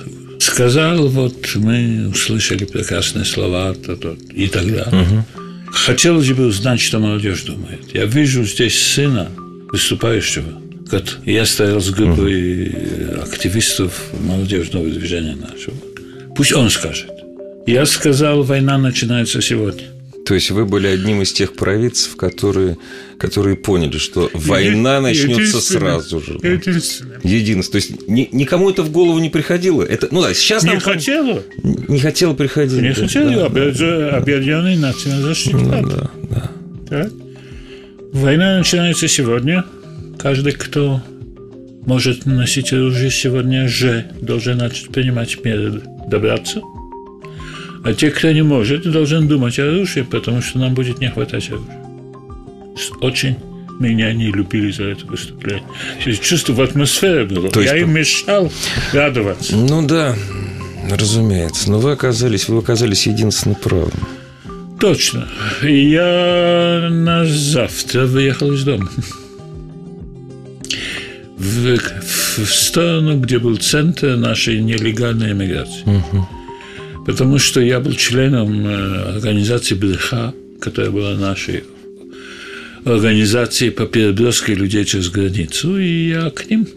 сказал, 0.58 1.06
вот 1.06 1.54
мы 1.54 2.08
услышали 2.08 2.64
прекрасные 2.64 3.24
слова 3.24 3.74
то, 3.74 3.94
то, 3.94 4.16
и 4.34 4.48
так 4.48 4.64
далее. 4.66 5.02
Угу. 5.02 5.72
Хотелось 5.72 6.32
бы 6.32 6.46
узнать, 6.46 6.80
что 6.80 6.98
молодежь 6.98 7.42
думает. 7.42 7.94
Я 7.94 8.06
вижу 8.06 8.42
здесь 8.42 8.76
сына, 8.76 9.28
выступающего. 9.70 10.60
Как 10.90 11.04
я 11.24 11.46
стоял 11.46 11.80
с 11.80 11.90
группой 11.90 12.70
угу. 12.70 13.22
активистов 13.22 13.92
молодежного 14.20 14.86
движения 14.86 15.36
нашего. 15.36 15.76
Пусть 16.34 16.52
он 16.52 16.70
скажет. 16.70 17.12
Я 17.68 17.86
сказал, 17.86 18.42
война 18.42 18.78
начинается 18.78 19.40
сегодня. 19.40 19.84
То 20.28 20.34
есть 20.34 20.50
вы 20.50 20.66
были 20.66 20.88
одним 20.88 21.22
из 21.22 21.32
тех 21.32 21.54
провидцев, 21.54 22.14
которые, 22.16 22.76
которые 23.16 23.56
поняли, 23.56 23.96
что 23.96 24.30
война 24.34 25.00
начнется 25.00 25.58
сразу 25.58 26.20
же. 26.20 26.34
Единственное. 26.42 27.18
Единственное. 27.22 27.72
То 27.72 27.76
есть 27.76 28.08
ни, 28.08 28.28
никому 28.30 28.68
это 28.68 28.82
в 28.82 28.92
голову 28.92 29.20
не 29.20 29.30
приходило. 29.30 29.82
Это, 29.82 30.08
ну 30.10 30.20
да, 30.20 30.34
сейчас 30.34 30.64
не 30.64 30.72
нам... 30.72 30.80
хотело. 30.80 31.42
Не 31.62 31.98
хотело 31.98 32.34
приходить. 32.34 32.82
Не 32.82 32.92
хотело. 32.92 33.48
Да, 33.48 33.70
да, 33.70 34.16
Объединенные 34.18 34.76
Нации 34.76 35.08
защитят. 35.08 35.62
Ну, 35.62 35.88
да, 35.88 36.10
да. 36.28 36.50
Так. 36.90 37.12
Война 38.12 38.58
начинается 38.58 39.08
сегодня. 39.08 39.64
Каждый, 40.18 40.52
кто 40.52 41.00
может 41.86 42.26
носить 42.26 42.70
оружие 42.74 43.10
сегодня 43.10 43.66
же, 43.66 44.04
должен 44.20 44.58
начать 44.58 44.90
принимать 44.90 45.42
меры 45.42 45.80
добраться– 46.06 46.60
а 47.84 47.94
те, 47.94 48.10
кто 48.10 48.30
не 48.32 48.42
может, 48.42 48.90
должен 48.90 49.28
думать 49.28 49.58
о 49.58 49.68
оружии, 49.68 50.02
потому 50.02 50.42
что 50.42 50.58
нам 50.58 50.74
будет 50.74 51.00
не 51.00 51.10
хватать 51.10 51.48
оружия. 51.50 51.84
Очень 53.00 53.36
меня 53.78 54.12
не 54.12 54.30
любили 54.30 54.70
за 54.70 54.84
это 54.84 55.06
выступление. 55.06 55.64
Чувство 56.20 56.52
в 56.52 56.60
атмосфере 56.60 57.24
было. 57.24 57.50
То 57.50 57.60
есть... 57.60 57.72
Я 57.72 57.80
им 57.80 57.92
мешал 57.92 58.52
радоваться. 58.92 59.56
Ну 59.56 59.86
да, 59.86 60.16
разумеется. 60.90 61.70
Но 61.70 61.78
вы 61.78 61.92
оказались, 61.92 62.48
вы 62.48 62.58
оказались 62.58 63.06
единственно 63.06 63.54
правым. 63.54 63.92
Точно. 64.80 65.28
Я 65.62 66.88
на 66.90 67.24
завтра 67.24 68.06
выехал 68.06 68.52
из 68.52 68.64
дома. 68.64 68.88
В, 71.36 71.76
в, 71.76 72.38
в 72.38 72.54
сторону, 72.54 73.18
где 73.20 73.38
был 73.38 73.56
центр 73.56 74.16
нашей 74.16 74.60
нелегальной 74.60 75.32
эмиграции. 75.32 75.82
Угу 75.84 76.28
потому 77.08 77.38
что 77.38 77.62
я 77.62 77.80
был 77.80 77.94
членом 77.94 78.66
э, 78.66 79.16
организации 79.16 79.74
БДХ, 79.74 80.34
которая 80.60 80.90
была 80.90 81.14
нашей 81.14 81.64
организацией 82.84 83.70
по 83.70 83.86
переброске 83.86 84.54
людей 84.54 84.84
через 84.84 85.08
границу, 85.08 85.78
и 85.78 86.08
я 86.10 86.28
к 86.28 86.50
ним 86.50 86.68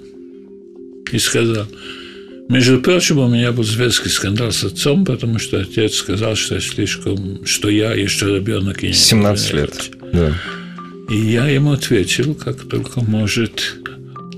и 1.12 1.20
сказал. 1.20 1.68
Между 2.48 2.80
прочим, 2.80 3.18
у 3.18 3.28
меня 3.28 3.52
был 3.52 3.66
зверский 3.66 4.10
скандал 4.10 4.54
с 4.54 4.64
отцом, 4.64 5.04
потому 5.04 5.38
что 5.38 5.60
отец 5.60 5.96
сказал, 5.96 6.38
что 6.38 6.56
я 6.56 6.62
слишком, 6.62 7.46
что 7.46 7.70
я 7.70 7.92
еще 7.92 8.38
ребенок. 8.38 8.86
И 8.86 8.88
не 8.88 8.94
17 8.94 9.54
лет, 9.54 9.92
да. 10.14 10.34
И 11.10 11.18
я 11.18 11.48
ему 11.48 11.74
ответил, 11.74 12.36
как 12.36 12.70
только 12.70 13.02
может 13.02 13.76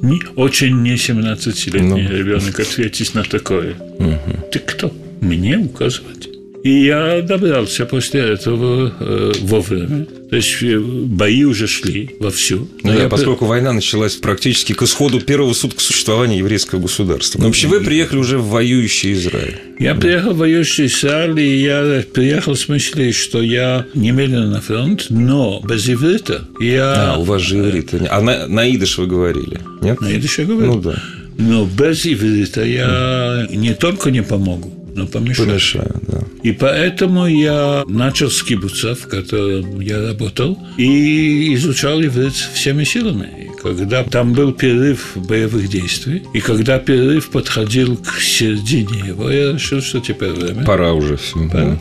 не, 0.02 0.20
очень 0.36 0.82
не 0.82 0.96
17-летний 0.96 2.02
ну. 2.02 2.18
ребенок 2.18 2.60
ответить 2.60 3.14
на 3.14 3.24
такое. 3.24 3.76
Угу. 4.00 4.50
Ты 4.52 4.58
кто? 4.58 4.92
Мне 5.24 5.58
указывать. 5.58 6.30
И 6.64 6.86
я 6.86 7.22
добрался 7.22 7.86
после 7.86 8.22
этого 8.22 8.94
э, 8.98 9.34
вовремя. 9.42 10.06
То 10.30 10.38
есть 10.38 10.64
э, 10.64 10.80
бои 10.80 11.44
уже 11.44 11.68
шли 11.68 12.16
вовсю. 12.22 12.70
Ну, 12.84 12.92
Но 12.92 12.94
да, 12.94 13.04
я 13.04 13.10
поскольку 13.10 13.46
война 13.46 13.74
началась 13.74 14.16
практически 14.16 14.72
к 14.72 14.82
исходу 14.82 15.20
первого 15.20 15.52
суток 15.52 15.82
существования 15.82 16.38
еврейского 16.38 16.80
государства. 16.80 17.40
Но 17.40 17.48
вообще 17.48 17.68
вы 17.68 17.82
приехали 17.82 18.18
уже 18.18 18.38
в 18.38 18.48
воюющий 18.48 19.12
Израиль. 19.12 19.58
Я 19.78 19.94
приехал 19.94 20.32
в 20.32 20.38
воюющий 20.38 20.86
Израиль, 20.86 21.38
и 21.38 21.62
я 21.64 22.06
приехал 22.14 22.56
с 22.56 22.70
мыслью, 22.70 23.12
что 23.14 23.42
я 23.42 23.86
немедленно 23.94 24.50
на 24.50 24.62
фронт, 24.62 25.08
но 25.10 25.62
без 25.68 25.90
иврита 25.90 26.48
я... 26.62 27.14
А, 27.14 27.18
у 27.18 27.24
вас 27.24 27.42
же 27.42 27.58
иврит. 27.60 27.94
А 28.10 28.22
на, 28.22 28.48
на 28.48 28.74
идыш 28.74 28.98
вы 29.00 29.08
говорили, 29.08 29.60
нет? 29.82 30.00
На 30.00 30.16
идыш 30.16 30.40
я 30.40 30.46
говорю. 30.46 30.76
Ну 30.76 30.82
да, 30.82 30.96
Но 31.38 31.66
без 31.66 32.06
иврита 32.06 32.64
я 32.64 33.48
не 33.50 33.74
только 33.74 34.12
не 34.12 34.24
помогу, 34.24 34.83
трудно 34.94 35.06
помешать. 35.06 35.48
Помешаю, 35.48 36.02
да. 36.08 36.20
И 36.44 36.52
поэтому 36.52 37.28
я 37.28 37.84
начал 37.88 38.30
с 38.30 38.44
кибуца, 38.44 38.96
в 38.96 39.08
котором 39.08 39.80
я 39.80 40.02
работал, 40.02 40.58
и 40.78 41.54
изучал 41.56 42.02
иврит 42.02 42.34
всеми 42.34 42.84
силами. 42.84 43.46
И 43.46 43.62
когда 43.62 44.04
там 44.04 44.34
был 44.34 44.54
перерыв 44.54 45.14
боевых 45.16 45.70
действий, 45.70 46.24
и 46.34 46.40
когда 46.40 46.80
перерыв 46.80 47.30
подходил 47.30 47.98
к 47.98 48.20
середине 48.20 49.08
его, 49.08 49.30
я 49.30 49.54
решил, 49.54 49.82
что 49.82 50.00
теперь 50.00 50.32
время. 50.32 50.66
Пора 50.66 50.94
уже 50.94 51.18
все. 51.18 51.50
Да. 51.52 51.78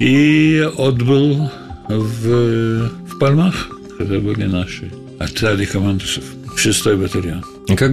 И 0.00 0.68
отбыл 0.78 1.50
в, 1.88 2.90
в 3.08 3.18
Пальмах, 3.18 3.68
когда 3.98 4.18
были 4.18 4.44
наши, 4.44 4.90
отряды 5.18 5.66
командусов. 5.66 6.24
6-й 6.56 7.28
И 7.68 7.72
а 7.72 7.76
Как 7.76 7.92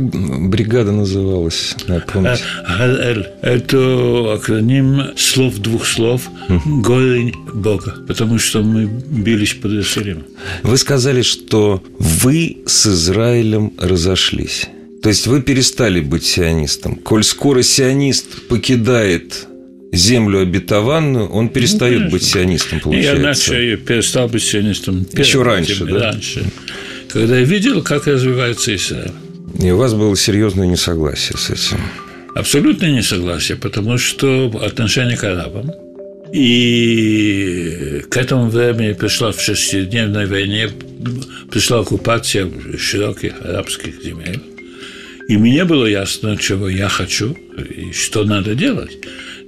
бригада 0.50 0.92
называлась? 0.92 1.75
ХЛ. 1.88 2.25
Э, 2.25 2.36
э, 2.80 3.24
э, 3.42 3.56
это 3.56 4.34
акроним 4.34 5.01
слов 5.18 5.58
двух 5.58 5.86
слов 5.86 6.30
«Голень 6.66 7.34
Бога», 7.54 7.96
потому 8.08 8.39
что 8.39 8.62
мы 8.62 8.86
бились 8.86 9.54
под 9.54 9.72
Иерусалимом. 9.72 10.25
Вы 10.63 10.78
сказали, 10.78 11.22
что 11.22 11.84
вы 12.00 12.58
с 12.66 12.88
Израилем 12.88 13.74
разошлись. 13.78 14.68
То 15.01 15.10
есть 15.10 15.28
вы 15.28 15.42
перестали 15.42 16.01
быть 16.01 16.25
сионистом. 16.25 16.96
Коль 16.96 17.24
скоро 17.24 17.63
сионист 17.63 18.48
покидает 18.48 19.48
землю 19.92 20.42
обетованную, 20.42 21.28
он 21.30 21.46
ну, 21.46 21.50
перестает 21.50 22.01
ну, 22.01 22.10
быть 22.10 22.24
сионистом, 22.24 22.80
получается. 22.80 23.16
Я 23.16 23.22
начал, 23.22 23.54
я 23.54 23.78
перестал 23.78 24.28
быть 24.28 24.44
сионистом. 24.44 25.06
Еще 25.13 25.42
раньше, 25.42 25.86
да? 25.86 26.12
Раньше. 26.12 26.46
Когда 27.10 27.39
я 27.39 27.44
видел, 27.46 27.82
как 27.82 28.08
развивается 28.08 28.75
Израиль. 28.75 29.12
И 29.60 29.72
у 29.72 29.78
вас 29.78 29.94
было 29.94 30.16
серьезное 30.16 30.68
несогласие 30.68 31.38
с 31.38 31.50
этим. 31.50 31.80
Абсолютно 32.36 32.86
не 32.86 33.01
согласие, 33.01 33.58
потому 33.58 33.98
что 33.98 34.51
отношение 34.63 35.18
к 35.18 35.24
арабам. 35.24 35.72
И 36.32 38.04
к 38.10 38.18
этому 38.18 38.50
времени 38.50 38.94
пришла 38.94 39.32
в 39.32 39.42
шестидневной 39.42 40.28
войне, 40.28 40.70
пришла 41.50 41.80
оккупация 41.80 42.48
широких 42.78 43.34
арабских 43.44 44.04
земель. 44.04 44.39
И 45.28 45.38
мне 45.38 45.66
было 45.66 45.88
ясно, 45.88 46.38
чего 46.38 46.70
я 46.70 46.88
хочу 46.88 47.36
и 47.58 47.92
что 47.92 48.24
надо 48.24 48.54
делать. 48.54 48.98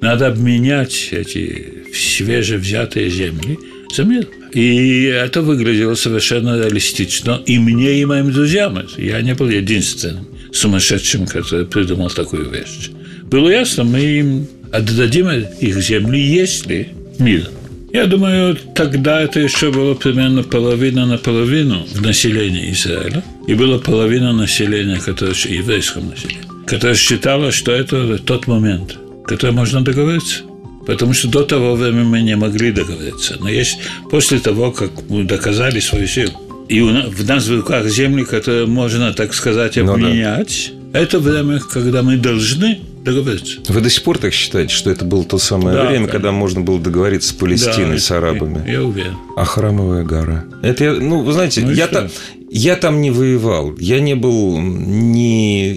Надо 0.02 0.28
обменять 0.28 1.10
эти 1.12 1.84
свежевзятые 1.94 3.10
земли 3.10 3.60
мир. 4.00 4.28
И 4.54 5.04
это 5.06 5.42
выглядело 5.42 5.96
совершенно 5.96 6.58
реалистично 6.58 7.42
и 7.46 7.60
мне, 7.60 8.02
и 8.02 8.06
моим 8.06 8.32
друзьям. 8.32 8.80
Я 8.98 9.22
не 9.22 9.34
был 9.34 9.50
единственным 9.50 10.28
сумасшедшим, 10.52 11.26
который 11.26 11.66
придумал 11.66 12.10
такую 12.10 12.50
вещь. 12.50 12.90
Было 13.24 13.50
ясно, 13.50 13.84
мы 13.84 14.00
им 14.00 14.48
отдадим 14.72 15.30
их 15.30 15.82
земли, 15.82 16.20
если 16.20 16.90
мир. 17.20 17.50
Я 17.94 18.06
думаю, 18.06 18.58
тогда 18.74 19.22
это 19.22 19.40
еще 19.40 19.72
было 19.72 19.94
примерно 19.96 20.44
половина 20.44 21.06
на 21.06 21.18
половину 21.18 21.86
в 21.94 22.02
населении 22.02 22.72
Израиля. 22.72 23.24
И 23.48 23.54
было 23.54 23.80
половина 23.80 24.32
населения, 24.32 25.00
которое 25.00 25.34
еврейском 25.34 26.10
населении, 26.10 26.44
которое 26.66 26.96
считало, 26.96 27.52
что 27.52 27.72
это 27.74 28.18
тот 28.18 28.48
момент, 28.48 28.98
который 29.26 29.52
можно 29.52 29.82
договориться. 29.82 30.44
Потому 30.86 31.14
что 31.14 31.28
до 31.28 31.44
того 31.44 31.76
времени 31.76 32.04
мы 32.04 32.22
не 32.22 32.36
могли 32.36 32.72
договориться. 32.72 33.38
Но 33.40 33.50
есть 33.50 33.78
после 34.10 34.40
того, 34.40 34.72
как 34.72 34.92
мы 35.10 35.24
доказали 35.24 35.80
свою 35.80 36.08
силу, 36.08 36.32
и 36.70 36.80
у 36.82 36.90
нас, 36.90 37.06
в 37.08 37.26
нас 37.28 37.48
в 37.48 37.56
руках 37.56 37.86
земли, 37.88 38.24
которые 38.24 38.66
можно, 38.66 39.14
так 39.14 39.34
сказать, 39.34 39.76
Ну 39.78 39.86
да. 39.86 39.94
обменять, 39.94 40.72
это 40.94 41.20
время, 41.20 41.60
когда 41.60 42.02
мы 42.02 42.18
должны 42.18 42.80
договориться. 43.04 43.60
Вы 43.68 43.82
до 43.82 43.90
сих 43.90 44.04
пор 44.04 44.18
так 44.20 44.32
считаете, 44.34 44.74
что 44.74 44.90
это 44.92 45.04
было 45.06 45.24
то 45.24 45.38
самое 45.38 45.76
Да, 45.76 45.82
время, 45.82 45.94
конечно. 45.96 46.12
когда 46.12 46.32
можно 46.32 46.62
было 46.62 46.80
договориться 46.80 47.30
с 47.30 47.34
Палестиной, 47.34 47.96
Да, 47.96 48.00
с 48.00 48.12
арабами? 48.12 48.64
Я, 48.68 48.74
я 48.74 48.84
уверен. 48.84 49.16
А 49.36 49.44
храмовая 49.44 50.04
гора? 50.04 50.46
Это, 50.62 50.92
ну, 50.94 51.22
вы 51.24 51.34
знаете, 51.34 51.62
Ну 51.62 51.72
я, 51.72 51.88
что? 51.88 52.10
Я 52.54 52.76
там 52.76 53.00
не 53.00 53.12
воевал. 53.12 53.74
Я 53.80 54.02
не 54.02 54.14
был 54.16 54.60
ни 54.60 55.72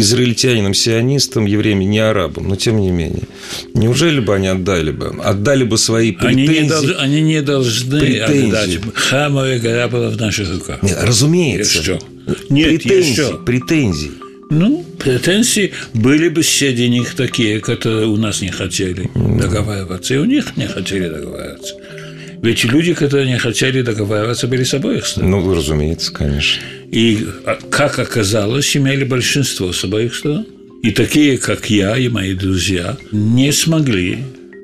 израильтянином, 0.00 0.72
сионистом, 0.72 1.44
евреем, 1.44 1.80
ни 1.80 1.98
арабом, 1.98 2.48
но 2.48 2.56
тем 2.56 2.80
не 2.80 2.90
менее. 2.90 3.24
Неужели 3.74 4.20
бы 4.20 4.34
они 4.34 4.48
отдали 4.48 4.90
бы? 4.90 5.14
Отдали 5.22 5.64
бы 5.64 5.76
свои 5.76 6.14
Они 6.18 6.46
претензии? 6.46 6.62
не, 6.62 6.68
должны, 6.68 6.92
они 6.94 7.20
не 7.20 7.42
должны 7.42 8.00
Претензии. 8.00 8.48
отдать. 8.48 8.78
Храмовая 8.94 9.58
гора 9.60 9.88
была 9.88 10.08
в 10.08 10.16
наших 10.16 10.50
руках. 10.50 10.82
Нет, 10.82 10.98
разумеется. 11.02 11.82
Что? 11.82 11.98
Нет, 12.48 12.68
претензии, 12.82 13.10
еще. 13.10 13.38
претензии. 13.44 14.10
Ну, 14.48 14.84
претензии 14.98 15.72
были 15.92 16.28
бы 16.28 16.42
среди 16.42 16.88
них 16.88 17.14
такие, 17.14 17.60
которые 17.60 18.06
у 18.06 18.16
нас 18.16 18.40
не 18.40 18.48
хотели 18.50 19.10
договариваться, 19.14 20.14
и 20.14 20.18
у 20.18 20.24
них 20.24 20.56
не 20.56 20.68
хотели 20.68 21.08
договариваться. 21.08 21.74
Ведь 22.46 22.62
люди, 22.62 22.94
которые 22.94 23.26
не 23.26 23.38
хотели 23.38 23.82
договариваться, 23.82 24.46
были 24.46 24.62
с 24.62 24.72
обоих 24.72 25.04
сторон. 25.04 25.30
Ну, 25.32 25.52
разумеется, 25.52 26.12
конечно. 26.12 26.62
И, 26.92 27.26
а, 27.44 27.58
как 27.70 27.98
оказалось, 27.98 28.76
имели 28.76 29.02
большинство 29.02 29.72
с 29.72 29.82
обоих 29.82 30.14
сторон. 30.14 30.46
И 30.80 30.92
такие, 30.92 31.38
как 31.38 31.68
я 31.70 31.96
и 31.96 32.08
мои 32.08 32.34
друзья, 32.34 32.96
не 33.10 33.50
смогли 33.50 34.18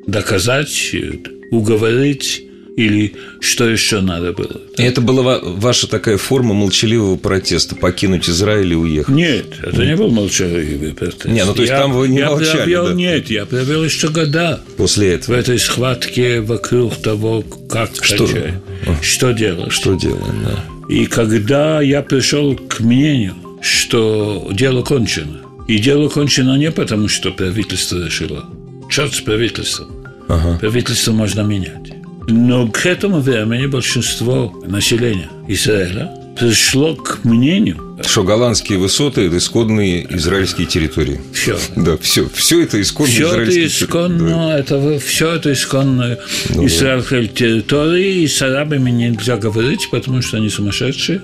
доказать, 0.06 0.90
э, 0.92 1.14
уговорить 1.50 2.44
или 2.76 3.14
что 3.40 3.68
еще 3.68 4.00
надо 4.00 4.32
было. 4.32 4.60
И 4.78 4.82
это 4.82 5.00
была 5.00 5.22
ва- 5.22 5.40
ваша 5.42 5.86
такая 5.86 6.16
форма 6.16 6.54
молчаливого 6.54 7.16
протеста– 7.16 7.76
покинуть 7.76 8.28
Израиль 8.30 8.72
и 8.72 8.76
уехать. 8.76 9.14
Нет, 9.14 9.46
это 9.62 9.84
не 9.84 9.94
был 9.96 10.10
молчаливый 10.10 10.92
протест. 10.94 11.26
Не, 11.26 11.44
ну, 11.44 11.52
то 11.54 11.60
есть 11.62 11.70
Я- 11.72 11.80
там 11.80 11.92
вы 11.92 12.08
не 12.08 12.18
я 12.18 12.30
молчали, 12.30 12.56
провел, 12.62 12.86
да? 12.88 12.92
Нет, 12.94 13.30
я 13.30 13.44
провел 13.46 13.84
еще 13.84 14.08
года 14.08 14.60
После 14.76 15.10
в 15.10 15.20
этого 15.20 15.36
этой 15.36 15.58
схватке 15.58 16.40
вокруг 16.40 16.96
того, 16.96 17.44
как 17.68 17.90
Что? 18.00 18.26
кончать, 18.26 18.54
что 19.02 19.32
делать. 19.32 19.72
что 19.72 19.94
делаем? 19.94 20.44
Да? 20.44 20.64
И 20.88 21.06
когда 21.06 21.80
я 21.82 22.02
пришел 22.02 22.56
к 22.56 22.80
мнению, 22.80 23.34
что 23.60 24.48
дело 24.52 24.82
кончено, 24.82 25.40
и 25.68 25.78
дело 25.78 26.08
кончено 26.08 26.56
не 26.56 26.70
потому, 26.72 27.08
что 27.08 27.30
правительство 27.32 28.04
решило. 28.04 28.44
Черт 28.90 29.14
с 29.14 29.20
правительством. 29.20 29.88
Ага. 30.28 30.58
Правительство 30.58 31.12
можно 31.12 31.42
менять. 31.42 31.91
Но 32.28 32.68
к 32.68 32.86
этому 32.86 33.20
времени 33.20 33.66
большинство 33.66 34.52
населения 34.66 35.28
Израиля 35.48 36.10
пришло 36.38 36.94
к 36.94 37.24
мнению, 37.24 37.98
Что 38.06 38.24
голландские 38.24 38.78
высоты– 38.78 39.20
это 39.26 39.36
исходные 39.38 40.06
израильские 40.16 40.66
территории. 40.66 41.20
все, 41.32 41.56
Да, 41.76 41.96
все, 41.98 42.28
все 42.32 42.62
это 42.62 42.80
исконные 42.80 43.12
Все 43.12 43.26
это 43.26 43.32
израильские 43.34 43.68
территории. 43.68 43.84
исконно, 43.84 44.50
это, 44.56 44.98
все 44.98 45.34
это 45.34 45.52
исконно 45.52 46.18
Ну 46.50 46.66
израильской 46.66 47.28
территории, 47.28 48.22
и 48.22 48.26
с 48.28 48.40
арабами 48.42 48.90
нельзя 48.90 49.36
говорить, 49.36 49.88
потому 49.90 50.22
что 50.22 50.38
они 50.38 50.48
сумасшедшие 50.48 51.20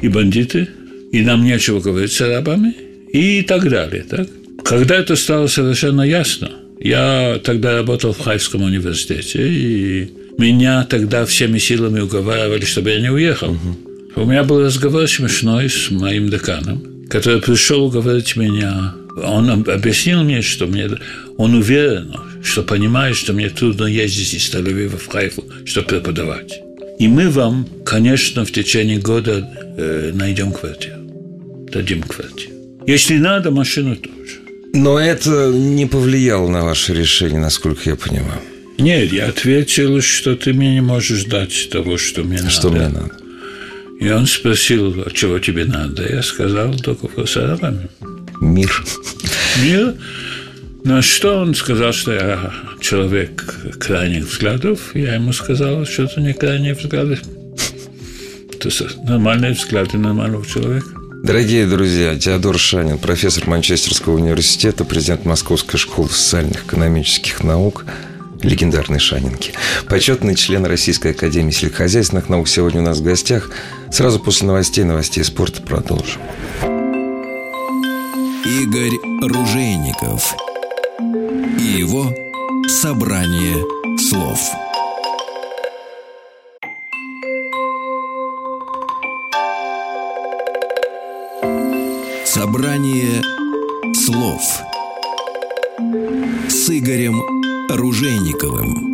и 0.00 0.08
бандиты, 0.08 0.68
и 1.12 1.20
нам 1.22 1.44
нечего 1.44 1.80
говорить 1.80 2.12
с 2.12 2.20
арабами, 2.20 2.74
и 3.12 3.42
так 3.42 3.68
далее. 3.68 4.04
Так? 4.08 4.28
Когда 4.64 4.96
это 4.96 5.16
стало 5.16 5.48
совершенно 5.48 6.02
ясно, 6.02 6.50
я 6.82 7.40
тогда 7.44 7.74
работал 7.76 8.12
в 8.12 8.20
Хайфском 8.20 8.62
университете, 8.62 9.48
и 9.48 10.10
меня 10.38 10.84
тогда 10.84 11.24
всеми 11.24 11.58
силами 11.58 12.00
уговаривали, 12.00 12.64
чтобы 12.64 12.90
я 12.90 13.00
не 13.00 13.10
уехал. 13.10 13.56
У 14.16 14.24
меня 14.24 14.44
был 14.44 14.64
разговор 14.64 15.08
смешной 15.08 15.68
с 15.70 15.90
моим 15.90 16.28
деканом, 16.28 17.06
который 17.08 17.40
пришел 17.40 17.84
уговорить 17.84 18.36
меня. 18.36 18.94
Он 19.22 19.48
об- 19.50 19.68
объяснил 19.70 20.22
мне, 20.24 20.42
что 20.42 20.66
мне, 20.66 20.90
он 21.36 21.54
уверен, 21.54 22.14
что 22.42 22.62
понимает, 22.62 23.16
что 23.16 23.32
мне 23.32 23.48
трудно 23.50 23.84
ездить 23.86 24.34
из 24.34 24.54
Тель-Авива 24.54 24.96
в 24.98 25.06
Хайфу, 25.06 25.44
чтобы 25.64 25.86
преподавать. 25.88 26.60
И 26.98 27.08
мы 27.08 27.30
вам, 27.30 27.66
конечно, 27.84 28.44
в 28.44 28.52
течение 28.52 28.98
года 28.98 29.48
э, 29.76 30.10
найдем 30.14 30.52
квартиру, 30.52 30.96
дадим 31.72 32.02
квартиру. 32.02 32.52
Если 32.86 33.16
надо, 33.18 33.50
машину 33.50 33.96
тоже. 33.96 34.41
Но 34.74 34.98
это 34.98 35.50
не 35.52 35.86
повлияло 35.86 36.48
на 36.48 36.64
ваше 36.64 36.94
решение, 36.94 37.40
насколько 37.40 37.90
я 37.90 37.96
понимаю. 37.96 38.40
Нет, 38.78 39.12
я 39.12 39.26
ответил, 39.28 40.00
что 40.00 40.34
ты 40.34 40.52
мне 40.54 40.74
не 40.74 40.80
можешь 40.80 41.24
дать 41.24 41.68
того, 41.70 41.98
что 41.98 42.22
мне 42.22 42.38
Что 42.48 42.70
надо. 42.70 42.88
мне 42.88 42.88
надо? 42.88 43.14
И 44.00 44.10
он 44.10 44.26
спросил, 44.26 45.04
а 45.06 45.10
чего 45.10 45.38
тебе 45.38 45.64
надо? 45.66 46.10
Я 46.10 46.22
сказал, 46.22 46.74
только 46.74 47.26
с 47.26 47.36
арабами. 47.36 47.88
Мир. 48.40 48.84
Мир 49.62 49.94
На 50.84 51.02
что 51.02 51.36
он 51.36 51.54
сказал, 51.54 51.92
что 51.92 52.12
я 52.12 52.52
человек 52.80 53.44
крайних 53.78 54.24
взглядов. 54.24 54.94
Я 54.94 55.14
ему 55.14 55.32
сказал, 55.32 55.84
что 55.86 56.04
это 56.04 56.20
не 56.20 56.32
крайние 56.32 56.74
взгляды. 56.74 57.20
Это 58.52 58.70
нормальные 59.04 59.52
взгляды 59.52 59.98
нормального 59.98 60.44
человека. 60.46 61.01
Дорогие 61.22 61.66
друзья, 61.68 62.18
Теодор 62.18 62.58
Шанин, 62.58 62.98
профессор 62.98 63.46
Манчестерского 63.46 64.16
университета, 64.16 64.84
президент 64.84 65.24
Московской 65.24 65.78
школы 65.78 66.08
социальных 66.08 66.64
экономических 66.64 67.44
наук, 67.44 67.84
легендарный 68.42 68.98
Шанинки. 68.98 69.52
Почетный 69.88 70.34
член 70.34 70.66
Российской 70.66 71.12
Академии 71.12 71.52
сельскохозяйственных 71.52 72.28
наук 72.28 72.48
сегодня 72.48 72.80
у 72.80 72.84
нас 72.84 72.98
в 72.98 73.04
гостях. 73.04 73.50
Сразу 73.92 74.18
после 74.18 74.48
новостей, 74.48 74.82
новостей 74.82 75.22
спорта 75.22 75.62
продолжим. 75.62 76.20
Игорь 78.44 78.98
Ружейников 79.22 80.34
и 81.56 81.78
его 81.78 82.12
«Собрание 82.68 83.64
слов». 83.96 84.40
Собрание 92.42 93.22
слов 93.94 94.42
с 96.48 96.70
Игорем 96.70 97.22
Ружейниковым. 97.70 98.92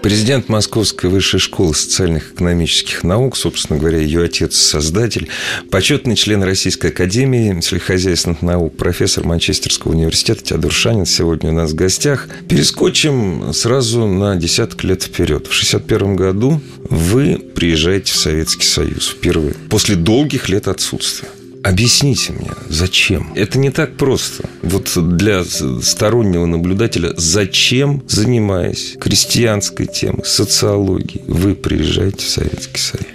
Президент 0.00 0.48
Московской 0.48 1.10
высшей 1.10 1.40
школы 1.40 1.74
социальных 1.74 2.30
и 2.30 2.34
экономических 2.36 3.04
наук, 3.04 3.36
собственно 3.36 3.78
говоря, 3.78 3.98
ее 3.98 4.24
отец-создатель, 4.24 5.28
почетный 5.70 6.16
член 6.16 6.42
Российской 6.42 6.86
академии 6.86 7.60
сельскохозяйственных 7.60 8.40
наук, 8.40 8.74
профессор 8.78 9.26
Манчестерского 9.26 9.92
университета 9.92 10.42
Теодор 10.42 10.72
Шанин 10.72 11.04
сегодня 11.04 11.50
у 11.50 11.54
нас 11.54 11.72
в 11.72 11.74
гостях. 11.74 12.28
Перескочим 12.48 13.52
сразу 13.52 14.06
на 14.06 14.36
десяток 14.36 14.84
лет 14.84 15.02
вперед. 15.02 15.46
В 15.46 15.52
1961 15.52 16.16
году 16.16 16.62
вы 16.88 17.36
приезжаете 17.54 18.14
в 18.14 18.16
Советский 18.16 18.64
Союз 18.64 19.08
впервые, 19.08 19.52
после 19.68 19.96
долгих 19.96 20.48
лет 20.48 20.66
отсутствия. 20.66 21.28
Объясните 21.64 22.32
мне, 22.32 22.50
зачем? 22.68 23.32
Это 23.34 23.58
не 23.58 23.70
так 23.70 23.96
просто. 23.96 24.48
Вот 24.62 24.90
для 25.16 25.44
стороннего 25.44 26.46
наблюдателя, 26.46 27.12
зачем, 27.16 28.02
занимаясь 28.06 28.96
крестьянской 29.00 29.86
темой, 29.86 30.24
социологией, 30.24 31.24
вы 31.26 31.54
приезжаете 31.54 32.24
в 32.24 32.28
Советский 32.28 32.80
Союз? 32.80 33.06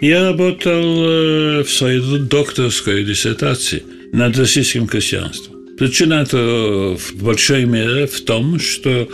Я 0.00 0.30
работал 0.30 0.82
э, 0.82 1.62
в 1.62 1.70
своей 1.70 2.00
докторской 2.18 3.04
диссертации 3.04 3.84
над 4.12 4.36
российским 4.36 4.88
крестьянством. 4.88 5.76
Причина 5.78 6.14
это 6.14 6.96
в 6.98 7.14
большой 7.22 7.66
мере 7.66 8.06
в 8.06 8.20
том, 8.22 8.58
что 8.58 9.08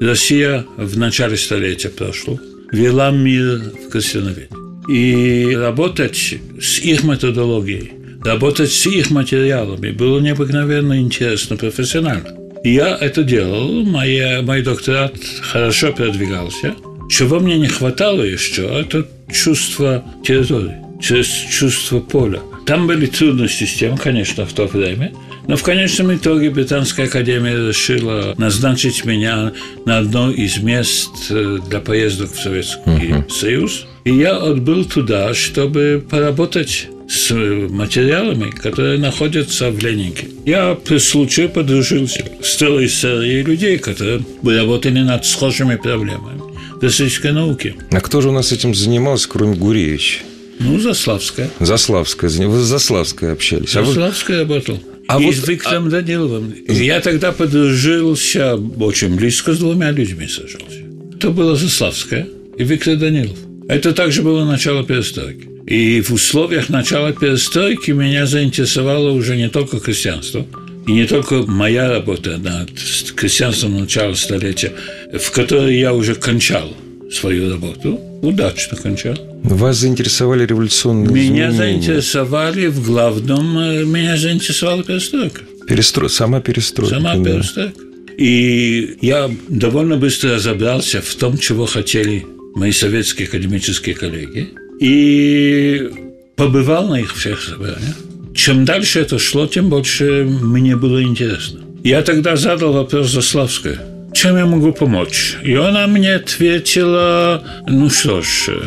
Россия 0.00 0.64
в 0.78 0.98
начале 0.98 1.36
столетия 1.36 1.90
прошлого 1.90 2.40
вела 2.72 3.10
мир 3.10 3.60
в 3.86 3.90
крестьяноведении. 3.90 4.48
И 4.88 5.54
работать 5.54 6.34
с 6.60 6.78
их 6.78 7.04
методологией 7.04 7.99
работать 8.24 8.70
с 8.70 8.86
их 8.86 9.10
материалами 9.10 9.90
было 9.90 10.20
необыкновенно 10.20 11.00
интересно, 11.00 11.56
профессионально. 11.56 12.36
Я 12.62 12.96
это 13.00 13.22
делал, 13.22 13.84
моя, 13.84 14.42
мой 14.42 14.62
докторат 14.62 15.14
хорошо 15.40 15.92
продвигался. 15.92 16.74
Чего 17.08 17.40
мне 17.40 17.58
не 17.58 17.68
хватало 17.68 18.22
еще, 18.22 18.62
это 18.66 19.06
чувство 19.32 20.04
территории, 20.22 20.76
чувство 21.00 22.00
поля. 22.00 22.40
Там 22.66 22.86
были 22.86 23.06
трудности 23.06 23.64
с 23.64 23.74
тем, 23.74 23.96
конечно, 23.96 24.44
в 24.44 24.52
то 24.52 24.66
время, 24.66 25.12
но 25.48 25.56
в 25.56 25.62
конечном 25.62 26.14
итоге 26.14 26.50
Британская 26.50 27.06
академия 27.06 27.68
решила 27.68 28.34
назначить 28.38 29.04
меня 29.04 29.52
на 29.86 29.98
одно 29.98 30.30
из 30.30 30.58
мест 30.58 31.10
э, 31.30 31.58
для 31.68 31.80
поездок 31.80 32.32
в 32.32 32.40
Советский 32.40 32.82
uh-huh. 32.84 33.28
Союз. 33.28 33.86
И 34.04 34.12
я 34.12 34.36
отбыл 34.36 34.84
туда, 34.84 35.34
чтобы 35.34 36.04
поработать 36.08 36.88
с 37.10 37.32
материалами, 37.32 38.50
которые 38.50 38.96
находятся 38.98 39.70
в 39.70 39.82
Ленинке. 39.82 40.28
Я 40.46 40.74
при 40.76 40.98
случае 40.98 41.48
подружился 41.48 42.24
с 42.40 42.54
целой 42.54 42.88
серией 42.88 43.42
людей, 43.42 43.78
которые 43.78 44.22
работали 44.44 45.00
над 45.00 45.26
схожими 45.26 45.74
проблемами 45.74 46.40
в 46.76 46.82
российской 46.82 47.32
науке. 47.32 47.74
А 47.90 48.00
кто 48.00 48.20
же 48.20 48.28
у 48.28 48.32
нас 48.32 48.52
этим 48.52 48.76
занимался, 48.76 49.28
кроме 49.28 49.56
Гуревича? 49.56 50.20
Ну, 50.60 50.78
Заславская. 50.78 51.50
Заславская. 51.58 52.30
Вы 52.30 52.60
с 52.60 52.66
Заславской 52.66 53.32
общались. 53.32 53.72
Заславская 53.72 54.42
а 54.42 54.44
вы... 54.44 54.54
работал. 54.54 54.80
А 55.08 55.20
и 55.20 55.24
вот, 55.24 55.34
с 55.34 55.48
Виктором 55.48 55.88
а... 55.88 55.90
Даниловым. 55.90 56.54
Я 56.68 57.00
тогда 57.00 57.32
подружился 57.32 58.54
очень 58.54 59.16
близко 59.16 59.52
с 59.52 59.58
двумя 59.58 59.90
людьми 59.90 60.28
сажался. 60.28 60.78
Это 61.16 61.30
была 61.30 61.56
Заславская 61.56 62.28
и 62.56 62.62
Виктор 62.62 62.96
Данилов. 62.96 63.36
Это 63.68 63.92
также 63.92 64.22
было 64.22 64.44
начало 64.44 64.84
перестройки. 64.84 65.49
И 65.70 66.00
в 66.00 66.10
условиях 66.10 66.68
начала 66.68 67.12
перестройки 67.12 67.92
меня 67.92 68.26
заинтересовало 68.26 69.12
уже 69.12 69.36
не 69.36 69.48
только 69.48 69.78
крестьянство, 69.78 70.44
и 70.88 70.92
не 70.92 71.06
только 71.06 71.44
моя 71.46 71.88
работа 71.88 72.38
над 72.38 72.72
крестьянством 73.14 73.78
начала 73.78 74.14
столетия, 74.14 74.72
в 75.16 75.30
которой 75.30 75.78
я 75.78 75.94
уже 75.94 76.16
кончал 76.16 76.76
свою 77.12 77.50
работу, 77.52 78.00
удачно 78.20 78.76
кончал. 78.78 79.14
Вас 79.44 79.76
заинтересовали 79.76 80.44
революционные 80.44 81.08
Меня 81.08 81.50
изменения. 81.50 81.52
заинтересовали 81.52 82.66
в 82.66 82.84
главном, 82.84 83.58
э, 83.60 83.84
меня 83.84 84.16
заинтересовала 84.16 84.82
перестройка. 84.82 85.42
Перестро... 85.68 86.08
Сама 86.08 86.40
перестройка. 86.40 86.96
Сама 86.96 87.14
да. 87.14 87.24
перестройка. 87.30 87.80
И 88.18 88.96
я 89.02 89.30
довольно 89.48 89.96
быстро 89.98 90.34
разобрался 90.34 91.00
в 91.00 91.14
том, 91.14 91.38
чего 91.38 91.66
хотели 91.66 92.26
мои 92.56 92.72
советские 92.72 93.28
академические 93.28 93.94
коллеги 93.94 94.48
и 94.80 95.90
побывал 96.36 96.88
на 96.88 97.00
их 97.00 97.14
всех 97.14 97.40
собраниях. 97.42 97.96
Чем 98.34 98.64
дальше 98.64 99.00
это 99.00 99.18
шло, 99.18 99.46
тем 99.46 99.68
больше 99.68 100.24
мне 100.24 100.74
было 100.74 101.02
интересно. 101.02 101.60
Я 101.84 102.02
тогда 102.02 102.36
задал 102.36 102.72
вопрос 102.72 103.10
Заславской, 103.10 103.78
чем 104.12 104.36
я 104.36 104.46
могу 104.46 104.72
помочь? 104.72 105.36
И 105.42 105.54
она 105.54 105.86
мне 105.86 106.16
ответила, 106.16 107.44
ну 107.68 107.88
что 107.90 108.22
ж, 108.22 108.48
э, 108.48 108.60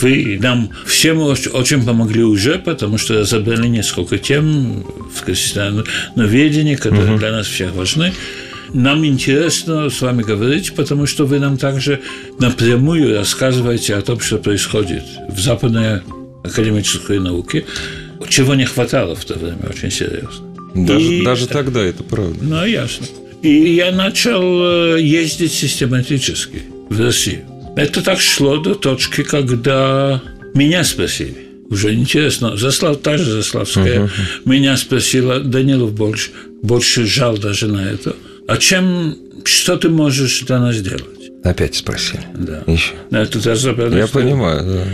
вы 0.00 0.38
нам 0.40 0.70
всем 0.86 1.20
очень 1.20 1.84
помогли 1.84 2.22
уже, 2.22 2.58
потому 2.58 2.98
что 2.98 3.18
разобрали 3.18 3.66
несколько 3.66 4.18
тем 4.18 4.84
в 5.14 5.24
крестьяноведении, 5.24 6.76
которые 6.76 7.12
угу. 7.12 7.18
для 7.18 7.32
нас 7.32 7.46
всех 7.46 7.74
важны. 7.74 8.12
Нам 8.72 9.04
интересно 9.04 9.90
с 9.90 10.00
вами 10.00 10.22
говорить, 10.22 10.74
потому 10.74 11.06
что 11.06 11.26
вы 11.26 11.38
нам 11.38 11.56
также 11.56 12.00
напрямую 12.38 13.16
рассказываете 13.16 13.96
о 13.96 14.02
том, 14.02 14.20
что 14.20 14.38
происходит 14.38 15.02
в 15.28 15.40
западной 15.40 16.00
академической 16.44 17.18
науке, 17.18 17.64
чего 18.28 18.54
не 18.54 18.64
хватало 18.64 19.16
в 19.16 19.24
то 19.24 19.34
время 19.34 19.68
очень 19.68 19.90
серьезно. 19.90 20.46
Даже, 20.74 21.04
и, 21.04 21.24
даже 21.24 21.48
тогда 21.48 21.80
это 21.80 22.04
правда. 22.04 22.38
Ну, 22.40 22.64
ясно. 22.64 23.06
И 23.42 23.74
я 23.74 23.90
начал 23.90 24.42
э, 24.94 25.02
ездить 25.02 25.52
систематически 25.52 26.62
в 26.88 27.00
Россию. 27.00 27.44
Это 27.76 28.02
так 28.02 28.20
шло 28.20 28.58
до 28.58 28.74
точки, 28.74 29.22
когда 29.22 30.22
меня 30.54 30.84
спросили. 30.84 31.48
Уже 31.70 31.94
интересно. 31.94 32.56
Заслав, 32.56 32.98
та 32.98 33.16
же 33.16 33.24
Заславская 33.24 34.04
uh-huh. 34.04 34.10
меня 34.44 34.76
спросила, 34.76 35.40
Данилов 35.40 35.92
больше, 35.92 36.30
больше 36.62 37.06
жал 37.06 37.36
даже 37.36 37.66
на 37.66 37.80
это– 37.80 38.14
а 38.46 38.56
чем, 38.56 39.16
что 39.44 39.76
ты 39.76 39.88
можешь 39.88 40.42
для 40.42 40.58
нас 40.58 40.76
сделать? 40.76 41.04
Опять 41.44 41.74
спросили. 41.74 42.22
Да. 42.34 42.62
Еще. 42.66 42.92
Это 43.10 43.38
Я 43.96 44.06
понимаю. 44.06 44.62
Да. 44.64 44.84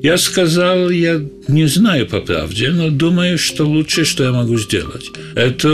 Я 0.00 0.16
сказал, 0.16 0.90
я 0.90 1.20
не 1.48 1.66
знаю 1.66 2.06
по 2.06 2.20
правде, 2.20 2.70
но 2.70 2.88
думаю, 2.88 3.36
что 3.36 3.64
лучшее, 3.64 4.04
что 4.04 4.22
я 4.22 4.30
могу 4.30 4.56
сделать, 4.56 5.10
это 5.34 5.68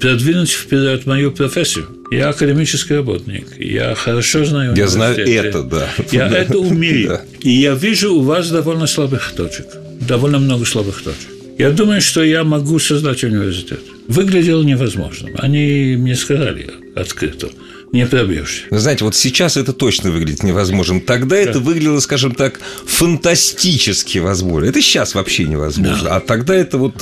продвинуть 0.00 0.50
вперед 0.50 1.06
мою 1.06 1.30
профессию. 1.30 1.86
Я 2.10 2.30
академический 2.30 2.96
работник, 2.96 3.46
я 3.58 3.94
хорошо 3.94 4.44
знаю 4.44 4.74
Я 4.76 4.88
знаю 4.88 5.16
это, 5.16 5.62
да. 5.62 5.88
Я 6.10 6.28
это 6.28 6.58
умею. 6.70 7.20
И 7.40 7.50
я 7.50 7.74
вижу 7.74 8.14
у 8.14 8.22
вас 8.22 8.50
довольно 8.50 8.88
слабых 8.88 9.32
точек, 9.36 9.66
довольно 10.00 10.38
много 10.38 10.64
слабых 10.64 11.02
точек. 11.02 11.35
Я 11.58 11.70
думаю, 11.70 12.00
что 12.02 12.22
я 12.22 12.44
могу 12.44 12.78
создать 12.78 13.24
университет. 13.24 13.80
Выглядело 14.08 14.62
невозможным. 14.62 15.34
Они 15.38 15.96
мне 15.96 16.14
сказали 16.14 16.70
открыто 16.94 17.48
не 17.92 18.06
пробьешь. 18.06 18.66
Вы 18.70 18.78
знаете, 18.78 19.04
вот 19.04 19.14
сейчас 19.14 19.56
это 19.56 19.72
точно 19.72 20.10
выглядит 20.10 20.42
невозможным. 20.42 21.00
Тогда 21.00 21.36
да. 21.36 21.42
это 21.42 21.60
выглядело, 21.60 22.00
скажем 22.00 22.34
так, 22.34 22.60
фантастически 22.86 24.18
возможно. 24.18 24.66
Это 24.66 24.80
сейчас 24.82 25.14
вообще 25.14 25.44
невозможно. 25.44 26.04
Да. 26.04 26.16
А 26.16 26.20
тогда 26.20 26.54
это 26.54 26.78
вот 26.78 26.94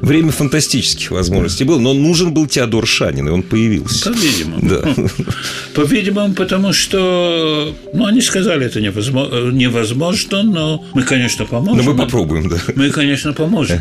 время 0.00 0.32
фантастических 0.32 1.10
возможностей 1.10 1.64
было. 1.64 1.78
Но 1.78 1.94
нужен 1.94 2.32
был 2.32 2.46
Теодор 2.46 2.86
Шанин, 2.86 3.28
и 3.28 3.30
он 3.30 3.42
появился. 3.42 4.10
По-видимому. 4.10 4.68
Да. 4.68 4.94
По-видимому, 5.74 6.34
потому 6.34 6.72
что, 6.72 7.74
ну, 7.92 8.06
они 8.06 8.20
сказали, 8.20 8.66
это 8.66 8.80
невозможно, 8.80 9.50
невозможно 9.50 10.42
но 10.42 10.84
мы, 10.94 11.02
конечно, 11.02 11.44
поможем. 11.44 11.84
Но 11.84 11.92
мы 11.92 11.98
попробуем, 11.98 12.48
да. 12.48 12.58
Мы, 12.74 12.90
конечно, 12.90 13.32
поможем. 13.32 13.78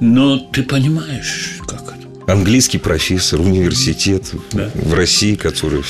Но 0.00 0.38
ты 0.38 0.62
понимаешь, 0.62 1.56
как 1.66 1.82
это? 1.82 1.97
Английский 2.28 2.76
профессор, 2.76 3.40
университет 3.40 4.32
Да. 4.52 4.70
в 4.74 4.92
России, 4.92 5.34
который... 5.34 5.82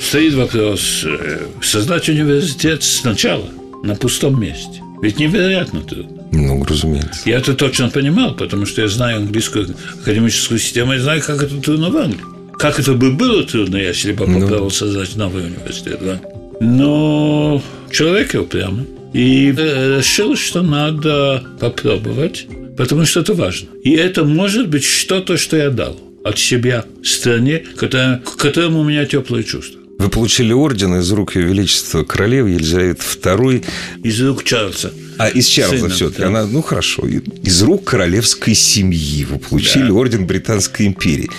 Стоит 0.00 0.34
вопрос 0.34 1.04
э, 1.04 1.46
создать 1.62 2.08
университет 2.08 2.82
сначала 2.82 3.48
на 3.84 3.94
пустом 3.94 4.40
месте. 4.40 4.82
Ведь 5.00 5.20
невероятно 5.20 5.82
трудно. 5.82 6.24
Ну, 6.32 6.64
разумеется. 6.64 7.20
Я 7.26 7.38
это 7.38 7.54
точно 7.54 7.90
понимал, 7.90 8.34
потому 8.34 8.66
что 8.66 8.82
я 8.82 8.88
знаю 8.88 9.18
английскую 9.18 9.72
академическую 10.02 10.58
систему, 10.58 10.94
и 10.94 10.98
знаю, 10.98 11.22
как 11.22 11.40
это 11.44 11.60
трудно 11.60 11.90
в 11.90 11.96
Англии. 11.96 12.24
Как 12.58 12.80
это 12.80 12.94
бы 12.94 13.12
было 13.12 13.44
трудно, 13.44 13.76
если 13.76 14.10
бы 14.10 14.24
попробовал 14.26 14.72
создать 14.72 15.14
новый 15.14 15.44
университет. 15.44 16.00
Да? 16.02 16.20
Но 16.60 17.62
человек 17.92 18.34
упрямый. 18.34 18.86
И 19.14 19.54
э, 19.56 19.98
решил, 19.98 20.36
что 20.36 20.62
надо 20.62 21.44
попробовать, 21.60 22.46
потому 22.76 23.04
что 23.06 23.20
это 23.20 23.32
важно. 23.34 23.68
И 23.82 23.92
это 23.92 24.24
может 24.24 24.68
быть 24.68 24.84
что-то, 24.84 25.36
что 25.36 25.56
я 25.56 25.70
дал 25.70 25.96
от 26.24 26.38
себя 26.38 26.84
стране, 27.02 27.58
к 27.58 28.36
которому 28.36 28.80
у 28.80 28.84
меня 28.84 29.04
теплые 29.06 29.44
чувства. 29.44 29.80
Вы 29.98 30.08
получили 30.08 30.52
орден 30.52 30.96
из 30.96 31.10
рук 31.12 31.36
Ее 31.36 31.46
Величества 31.46 32.02
королевы 32.02 32.50
Елизаветы 32.50 33.02
II, 33.22 33.64
Из 34.02 34.20
рук 34.22 34.42
Чарльза. 34.42 34.92
а 35.18 35.28
из 35.28 35.46
Чарльза 35.46 35.88
все-таки. 35.88 36.22
да. 36.22 36.26
Она, 36.28 36.46
ну 36.46 36.62
хорошо, 36.62 37.06
из 37.06 37.62
рук 37.62 37.84
королевской 37.84 38.54
семьи 38.54 39.24
вы 39.24 39.38
получили 39.38 39.86
Да. 39.88 39.92
орден 39.94 40.26
Британской 40.26 40.86
империи. 40.86 41.30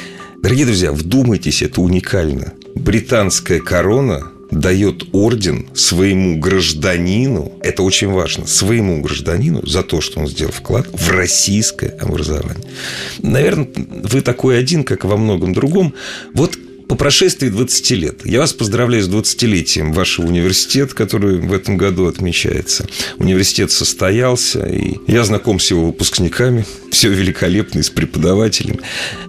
Дорогие 0.41 0.65
друзья, 0.65 0.93
вдумайтесь, 0.93 1.61
это 1.63 1.81
уникально. 1.81 2.53
Британская 2.75 3.59
корона 3.59 4.31
дает 4.55 5.03
орден 5.11 5.67
своему 5.73 6.39
гражданину, 6.39 7.51
это 7.61 7.83
очень 7.83 8.09
важно, 8.09 8.47
своему 8.47 9.01
гражданину 9.01 9.65
за 9.65 9.83
то, 9.83 10.01
что 10.01 10.19
он 10.19 10.27
сделал 10.27 10.51
вклад 10.51 10.87
в 10.91 11.09
российское 11.11 11.89
образование. 11.99 12.63
Наверное, 13.21 13.67
вы 13.75 14.21
такой 14.21 14.57
один, 14.57 14.83
как 14.83 15.03
во 15.03 15.17
многом 15.17 15.53
другом. 15.53 15.93
Вот 16.33 16.57
по 16.87 16.95
прошествии 16.95 17.49
20 17.49 17.91
лет. 17.91 18.25
Я 18.25 18.39
вас 18.39 18.53
поздравляю 18.53 19.03
с 19.03 19.09
20-летием 19.09 19.91
вашего 19.91 20.27
университета, 20.27 20.93
который 20.93 21.37
в 21.37 21.51
этом 21.51 21.77
году 21.77 22.05
отмечается. 22.05 22.85
Университет 23.17 23.71
состоялся, 23.71 24.65
и 24.65 24.97
я 25.07 25.23
знаком 25.23 25.59
с 25.59 25.71
его 25.71 25.87
выпускниками. 25.87 26.63
Все 26.91 27.09
великолепно, 27.09 27.79
и 27.79 27.83
с 27.83 27.89
преподавателями. 27.89 28.81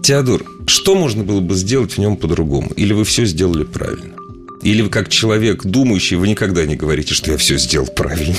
Теодор, 0.03 0.45
что 0.67 0.95
можно 0.95 1.25
было 1.25 1.41
бы 1.41 1.55
сделать 1.55 1.93
в 1.93 1.99
нем 1.99 2.17
по-другому? 2.17 2.73
Или 2.77 2.93
вы 2.93 3.05
все 3.05 3.25
сделали 3.25 3.65
правильно? 3.65 4.26
Или 4.67 4.83
вы 4.83 4.89
как 4.89 5.09
человек 5.09 5.65
думающий, 5.65 6.17
вы 6.17 6.27
никогда 6.27 6.67
не 6.67 6.75
говорите, 6.75 7.15
что 7.15 7.31
я 7.31 7.37
все 7.37 7.57
сделал 7.57 7.87
правильно? 7.87 8.35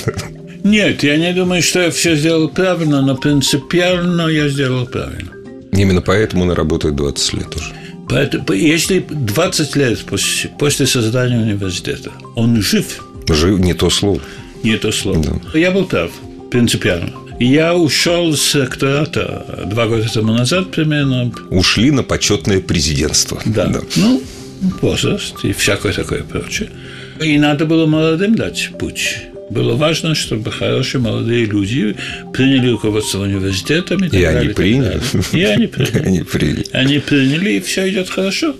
Нет, 0.62 1.02
я 1.02 1.16
не 1.16 1.32
думаю, 1.32 1.62
что 1.62 1.80
я 1.80 1.90
все 1.90 2.16
сделал 2.16 2.50
правильно, 2.50 3.00
но 3.00 3.16
принципиально 3.16 4.28
я 4.28 4.50
сделал 4.50 4.84
правильно. 4.84 5.30
Именно 5.72 6.02
поэтому 6.02 6.42
он 6.42 6.52
и 6.52 6.54
работает 6.54 6.96
20 6.96 7.32
лет 7.32 7.56
уже. 7.56 7.72
Поэтому, 8.10 8.52
если 8.52 9.06
20 9.08 9.76
лет 9.76 10.00
после, 10.00 10.50
после 10.58 10.86
создания 10.86 11.38
университета 11.38 12.10
он 12.34 12.60
жив, 12.60 13.02
Жив 13.26 13.58
не 13.58 13.72
то 13.72 13.88
слово. 13.88 14.20
не 14.62 14.76
то 14.76 14.92
слово, 14.92 15.40
я 15.54 15.70
был 15.70 15.86
прав, 15.86 16.10
принципиально. 16.50 17.10
Я 17.40 17.74
ушел 17.74 18.36
с 18.36 18.54
ректората 18.54 19.64
два 19.66 19.86
года 19.86 20.06
тому 20.12 20.34
назад 20.34 20.72
примерно, 20.72 21.32
Ушли 21.48 21.90
на 21.90 22.02
почетное 22.02 22.60
президентство. 22.60 23.40
да, 23.46 23.72
ну, 23.96 24.20
возраст 24.80 25.44
и 25.44 25.52
всякое 25.52 25.92
такое 25.92 26.22
прочее. 26.22 26.70
И 27.20 27.38
надо 27.38 27.64
было 27.66 27.86
молодым 27.86 28.34
дать 28.34 28.70
путь. 28.78 29.18
Было 29.50 29.76
важно, 29.76 30.14
чтобы 30.14 30.52
хорошие 30.52 31.00
молодые 31.00 31.46
люди 31.46 31.96
приняли 32.32 32.68
руководство 32.68 33.22
университетом. 33.22 34.04
И, 34.04 34.16
И 34.18 34.22
они 34.22 34.48
приняли. 34.48 35.00
И 35.32 35.42
они 35.42 35.66
приняли. 35.68 36.06
Они 36.06 36.22
приняли. 36.22 36.66
Они 36.72 36.98
приняли, 36.98 37.52
и 37.52 37.60
все 37.60 37.88
идет 37.88 38.10
хорошо. 38.10 38.54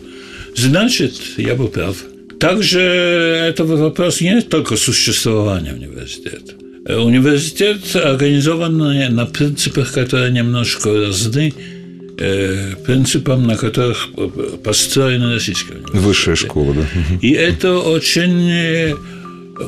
Значит, 0.57 1.13
я 1.37 1.55
был 1.55 1.69
прав. 1.69 1.97
Также 2.41 2.81
это 2.81 3.65
вопрос 3.65 4.21
не 4.21 4.41
только 4.41 4.77
существования 4.77 5.73
университета. 5.75 6.55
Университет 6.89 7.81
организован 7.95 8.79
на 8.79 9.09
на 9.11 9.27
принципах, 9.27 9.93
которые 9.93 10.33
немножко 10.33 10.91
разны 10.91 11.53
э, 12.19 12.75
принципам, 12.85 13.47
на 13.47 13.57
которых 13.57 14.09
э, 14.17 14.29
построен 14.63 15.23
российский 15.33 15.73
университет. 15.73 16.03
Высшая 16.03 16.37
школа, 16.37 16.75
да. 16.75 16.87
И 17.21 17.31
это 17.33 17.79
очень 17.79 18.51
э, 18.51 18.95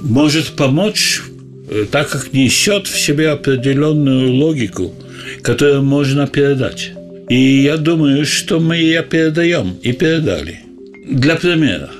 может 0.03 0.57
помочь, 0.57 1.23
так 1.91 2.09
как 2.11 2.33
несет 2.33 2.87
в 2.87 2.99
себе 2.99 3.31
определенную 3.31 4.33
логику, 4.33 4.93
которую 5.43 5.83
можно 5.83 6.27
передать. 6.27 6.93
И 7.29 7.63
я 7.63 7.77
думаю, 7.77 8.27
что 8.27 8.59
мы 8.59 8.77
ее 8.77 9.03
передаем 9.03 9.77
и 9.83 9.93
передали. 9.93 10.61
Для 11.09 11.37
примера. 11.37 11.91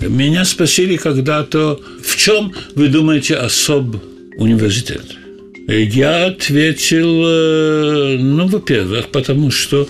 Меня 0.00 0.44
спросили 0.44 0.96
когда-то, 0.96 1.80
в 2.02 2.16
чем 2.16 2.52
вы 2.74 2.88
думаете 2.88 3.36
особ 3.36 3.96
университет? 4.36 5.04
Я 5.66 6.26
ответил, 6.26 7.22
э, 7.26 8.16
ну, 8.18 8.46
во-первых, 8.48 9.08
потому 9.08 9.50
что 9.50 9.88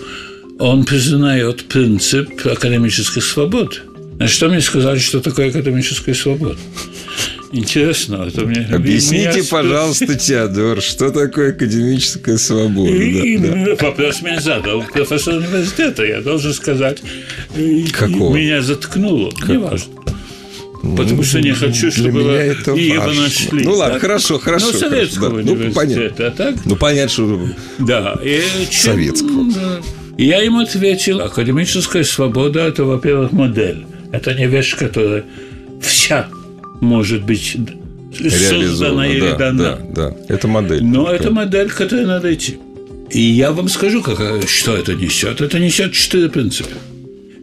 он 0.58 0.84
признает 0.84 1.64
принцип 1.64 2.28
академической 2.46 3.20
свободы. 3.20 3.78
А 4.20 4.28
что 4.28 4.48
мне 4.48 4.60
сказали, 4.60 4.98
что 4.98 5.20
такое 5.20 5.48
академическая 5.48 6.14
свобода? 6.14 6.56
Интересно, 7.50 8.24
это 8.26 8.42
мне... 8.42 8.66
Объясните, 8.72 9.38
меня 9.38 9.44
пожалуйста, 9.50 10.14
Теодор, 10.14 10.80
что 10.80 11.10
такое 11.10 11.50
академическая 11.50 12.37
свобода? 12.37 12.90
И, 12.90 13.37
Да, 13.38 13.76
да. 13.76 13.87
вопрос 13.87 14.22
меня 14.22 14.40
задал 14.40 14.82
профессор 14.82 15.34
университета. 15.34 16.04
Я 16.04 16.20
должен 16.20 16.52
сказать, 16.52 17.02
и 17.56 17.87
Какого? 17.92 18.37
меня 18.37 18.62
заткнуло. 18.62 19.32
Неважно. 19.46 19.92
Потому 20.96 21.22
что 21.22 21.40
не 21.40 21.52
хочу, 21.52 21.82
Для 21.82 21.90
чтобы 21.90 22.22
меня 22.22 22.42
это 22.42 22.72
его 22.72 23.00
важно. 23.04 23.22
нашли. 23.22 23.64
Ну 23.64 23.72
ладно, 23.74 23.94
так? 23.94 24.02
хорошо, 24.02 24.38
хорошо, 24.38 24.66
Ну, 24.72 24.78
советского 24.78 25.30
хорошо, 25.30 25.42
да. 25.46 25.52
Ну, 25.54 25.60
университета, 25.60 26.26
а 26.26 26.30
так? 26.30 26.54
Ну, 26.64 26.76
понятно, 26.76 27.10
что... 27.10 27.48
Да. 27.78 28.18
И 28.22 28.40
чем- 28.70 28.92
Советского. 28.92 29.52
да. 29.52 29.80
И 30.16 30.26
я 30.26 30.38
ему 30.42 30.60
ответил, 30.60 31.20
академическая 31.20 32.04
свобода– 32.04 32.60
это, 32.68 32.84
во-первых, 32.84 33.32
модель. 33.32 33.84
Это 34.12 34.32
не 34.34 34.46
вещь, 34.46 34.76
которая 34.76 35.24
вся 35.82 36.28
может 36.80 37.24
быть 37.24 37.56
создана 38.28 39.06
или 39.08 39.20
да, 39.20 39.36
дана. 39.36 39.78
да, 39.94 40.10
да. 40.10 40.16
Это 40.28 40.46
модель. 40.48 40.84
Но 40.84 41.10
это 41.10 41.30
модель, 41.32 41.68
к 41.68 41.74
которой 41.74 42.06
надо 42.06 42.32
идти. 42.32 42.58
И 43.10 43.20
я 43.20 43.52
вам 43.52 43.68
скажу, 43.68 44.02
как, 44.02 44.48
что 44.48 44.76
это 44.76 44.94
несет. 44.94 45.40
Это 45.40 45.58
несет 45.58 45.92
четыре 45.92 46.28
принципа. 46.28 46.70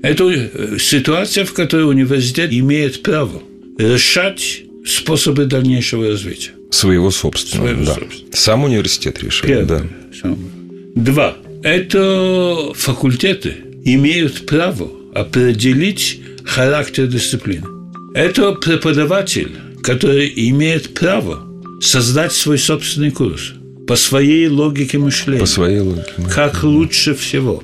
Это 0.04 0.30
э, 0.30 0.78
ситуация, 0.80 1.46
в 1.46 1.54
которой 1.54 1.90
университет 1.90 2.52
имеет 2.52 3.04
право 3.04 3.42
решать 3.78 4.64
способы 4.86 5.46
дальнейшего 5.46 6.08
развития. 6.08 6.52
Своего 6.72 7.12
собственного, 7.12 7.68
Своего 7.68 7.86
да. 7.86 7.94
собственного. 7.96 8.36
Сам 8.36 8.64
университет 8.64 9.24
решает, 9.24 9.68
да. 9.68 9.84
Самое. 10.20 10.40
Два. 10.96 11.38
Это 11.64 12.72
факультеты 12.74 13.56
имеют 13.86 14.46
право 14.46 14.90
определить 15.14 16.22
характер 16.44 17.08
дисциплины. 17.08 17.66
Это 18.14 18.54
преподаватель, 18.54 19.52
который 19.84 20.32
имеет 20.50 20.94
право 20.94 21.44
создать 21.82 22.32
свой 22.34 22.58
собственный 22.58 23.12
курс 23.12 23.54
по 23.88 23.96
своей 23.96 24.48
логике 24.48 24.98
мышления. 24.98 25.42
По 25.42 25.46
своей 25.46 25.80
логике. 25.80 26.12
как 26.34 26.64
лучше 26.64 27.14
всего. 27.16 27.64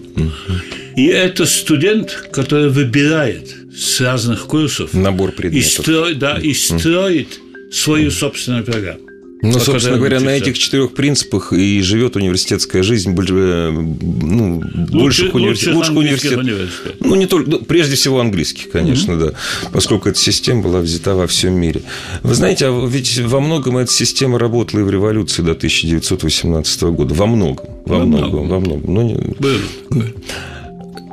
И 0.97 1.05
это 1.05 1.45
студент, 1.45 2.09
который 2.31 2.69
выбирает 2.69 3.55
с 3.71 4.01
разных 4.01 4.47
курсов 4.47 4.93
Набор 4.95 5.29
и, 5.29 5.33
предметов. 5.33 5.71
строит, 5.71 6.17
да, 6.17 6.39
и 6.39 6.53
строит 6.55 7.39
свою 7.71 8.09
собственную 8.09 8.63
программу. 8.65 9.01
Ну, 9.43 9.59
собственно 9.59 9.97
говоря, 9.97 10.19
на 10.19 10.31
этих 10.31 10.57
четырех 10.57 10.95
принципах 10.95 11.53
и 11.53 11.79
живет 11.83 12.15
университетская 12.15 12.81
жизнь 12.81 13.11
больше, 13.11 13.35
э, 13.35 13.69
ну, 13.71 14.63
больших 14.91 15.35
университетов. 15.35 15.75
лучших 15.75 15.95
университетов. 15.95 16.39
университетов. 16.43 16.95
Ну, 17.01 17.13
не 17.15 17.27
только, 17.27 17.51
ну, 17.51 17.59
прежде 17.59 17.95
всего 17.95 18.19
английских, 18.19 18.71
конечно, 18.71 19.19
да, 19.19 19.33
поскольку 19.71 20.09
эта 20.09 20.17
система 20.17 20.63
была 20.63 20.79
взята 20.79 21.13
во 21.13 21.27
всем 21.27 21.53
мире. 21.53 21.83
Вы 22.23 22.33
знаете, 22.33 22.65
а 22.65 22.87
ведь 22.87 23.19
во 23.19 23.39
многом 23.39 23.77
эта 23.77 23.91
система 23.91 24.39
работала 24.39 24.79
и 24.79 24.83
в 24.83 24.89
революции 24.89 25.43
до 25.43 25.51
1918 25.53 26.81
года. 26.93 27.13
Во 27.13 27.27
многом, 27.27 27.65
во, 27.85 27.99
Во 27.99 28.05
многом, 28.05 28.29
многом. 28.29 28.49
во 28.49 28.59
многом. 28.59 28.93
Но 28.95 29.03
не- 29.03 29.35
Было. 29.37 29.59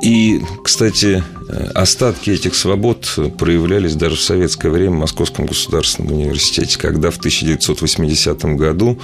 И, 0.05 0.39
кстати, 0.63 1.23
э, 1.49 1.65
остатки 1.73 2.29
этих 2.29 2.53
свобод 2.53 3.17
проявлялись 3.39 3.95
даже 3.95 4.15
в 4.15 4.21
советское 4.21 4.69
время 4.69 4.97
в 4.97 4.99
Московском 4.99 5.47
государственном 5.47 6.13
университете, 6.13 6.77
когда 6.77 7.09
в 7.09 7.17
1980 7.17 8.45
году 8.55 8.99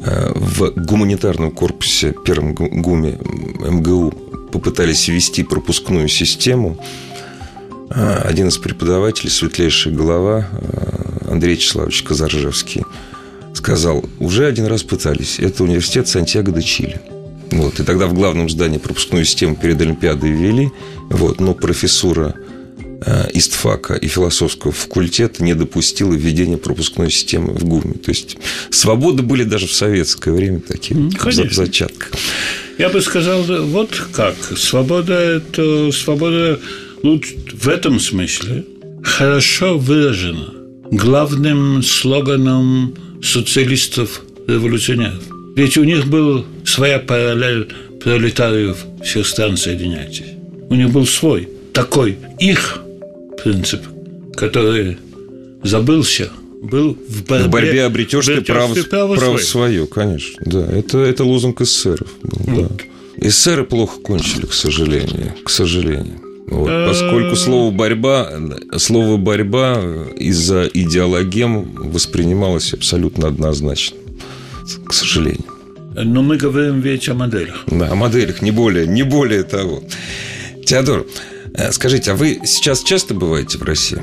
э, 0.00 0.32
в 0.34 0.70
гуманитарном 0.74 1.50
корпусе, 1.50 2.14
первом 2.24 2.54
гу- 2.54 2.70
ГУМе 2.72 3.18
МГУ, 3.70 4.10
попытались 4.50 5.08
ввести 5.08 5.42
пропускную 5.42 6.08
систему. 6.08 6.78
Э, 7.90 8.22
Один 8.24 8.48
из 8.48 8.56
преподавателей, 8.56 9.30
светлейшая 9.30 9.92
голова 9.94 10.48
э, 10.52 11.30
Андрей 11.32 11.56
Вячеславович 11.56 12.02
Казаржевский, 12.02 12.82
сказал, 13.52 14.02
уже 14.20 14.46
один 14.46 14.64
раз 14.66 14.82
пытались. 14.84 15.38
Это 15.38 15.64
университет 15.64 16.08
Сантьяго 16.08 16.50
де 16.52 16.62
Чили. 16.62 16.98
Вот, 17.50 17.80
и 17.80 17.84
тогда 17.84 18.06
в 18.06 18.14
главном 18.14 18.50
здании 18.50 18.78
пропускную 18.78 19.24
систему 19.24 19.56
перед 19.56 19.80
Олимпиадой 19.80 20.30
ввели. 20.30 20.70
Вот, 21.10 21.40
но 21.40 21.54
профессура 21.54 22.34
э, 23.04 23.28
истфака 23.34 23.94
и 23.94 24.08
философского 24.08 24.72
факультета 24.72 25.44
не 25.44 25.54
допустила 25.54 26.12
введения 26.12 26.56
пропускной 26.56 27.10
системы 27.10 27.54
в 27.54 27.64
ГУМе. 27.64 27.94
То 27.94 28.10
есть 28.10 28.36
свободы 28.70 29.22
были 29.22 29.44
даже 29.44 29.66
в 29.66 29.72
советское 29.72 30.32
время 30.32 30.60
такие 30.60 31.10
Конечно. 31.18 31.54
зачатка. 31.54 32.08
Я 32.78 32.88
бы 32.88 33.00
сказал, 33.00 33.42
вот 33.42 33.90
как. 34.12 34.34
Свобода– 34.56 35.14
это 35.14 35.90
свобода 35.92 36.60
луч- 37.02 37.34
в 37.52 37.68
этом 37.68 38.00
смысле 38.00 38.64
хорошо 39.02 39.78
выражена 39.78 40.52
главным 40.90 41.82
слоганом 41.82 42.94
социалистов-революционеров. 43.22 45.22
Ведь 45.56 45.78
у 45.78 45.84
них 45.84 46.06
был 46.06 46.44
своя 46.64 46.98
параллель 46.98 47.68
пролетариев 48.02 48.76
всех 49.02 49.26
стран 49.26 49.56
соединяйтесь. 49.56 50.34
У 50.68 50.74
них 50.74 50.90
был 50.90 51.06
свой, 51.06 51.48
такой 51.72 52.18
их 52.38 52.80
принцип, 53.42 53.80
который 54.36 54.98
забылся, 55.62 56.30
был 56.62 56.98
в 57.08 57.24
борьбе, 57.24 57.46
В 57.46 57.50
борьбе 57.50 57.84
обретешь 57.84 58.26
ты 58.26 58.42
право, 58.42 58.74
право 58.74 59.14
право 59.16 59.38
свое. 59.38 59.44
свое, 59.44 59.86
конечно. 59.86 60.42
Да, 60.44 60.66
это, 60.66 60.98
это 60.98 61.24
лозунг 61.24 61.62
эсеров 61.62 62.08
был, 62.22 62.68
да. 62.68 62.68
Эсеры 63.26 63.64
плохо 63.64 63.98
кончили, 64.00 64.44
к 64.44 64.52
сожалению. 64.52 65.32
К 65.42 65.48
сожалению. 65.48 66.20
Вот, 66.48 66.68
поскольку 66.86 67.34
слово 67.34 67.72
борьба, 67.72 68.30
слово 68.76 69.16
борьба 69.16 69.82
из-за 70.16 70.68
идеологем 70.72 71.90
воспринималось 71.90 72.74
абсолютно 72.74 73.28
однозначно. 73.28 73.96
К 74.86 74.92
сожалению. 74.92 75.44
Но 75.94 76.22
мы 76.22 76.36
говорим 76.36 76.80
ведь 76.80 77.08
о 77.08 77.14
моделях. 77.14 77.64
Да, 77.66 77.90
о 77.90 77.94
моделях, 77.94 78.42
не 78.42 78.50
более, 78.50 78.86
не 78.86 79.02
более 79.02 79.42
того. 79.44 79.82
Теодор, 80.64 81.06
э, 81.54 81.72
скажите, 81.72 82.12
а 82.12 82.14
вы 82.16 82.40
сейчас 82.44 82.82
часто 82.82 83.14
бываете 83.14 83.58
в 83.58 83.62
России? 83.62 84.02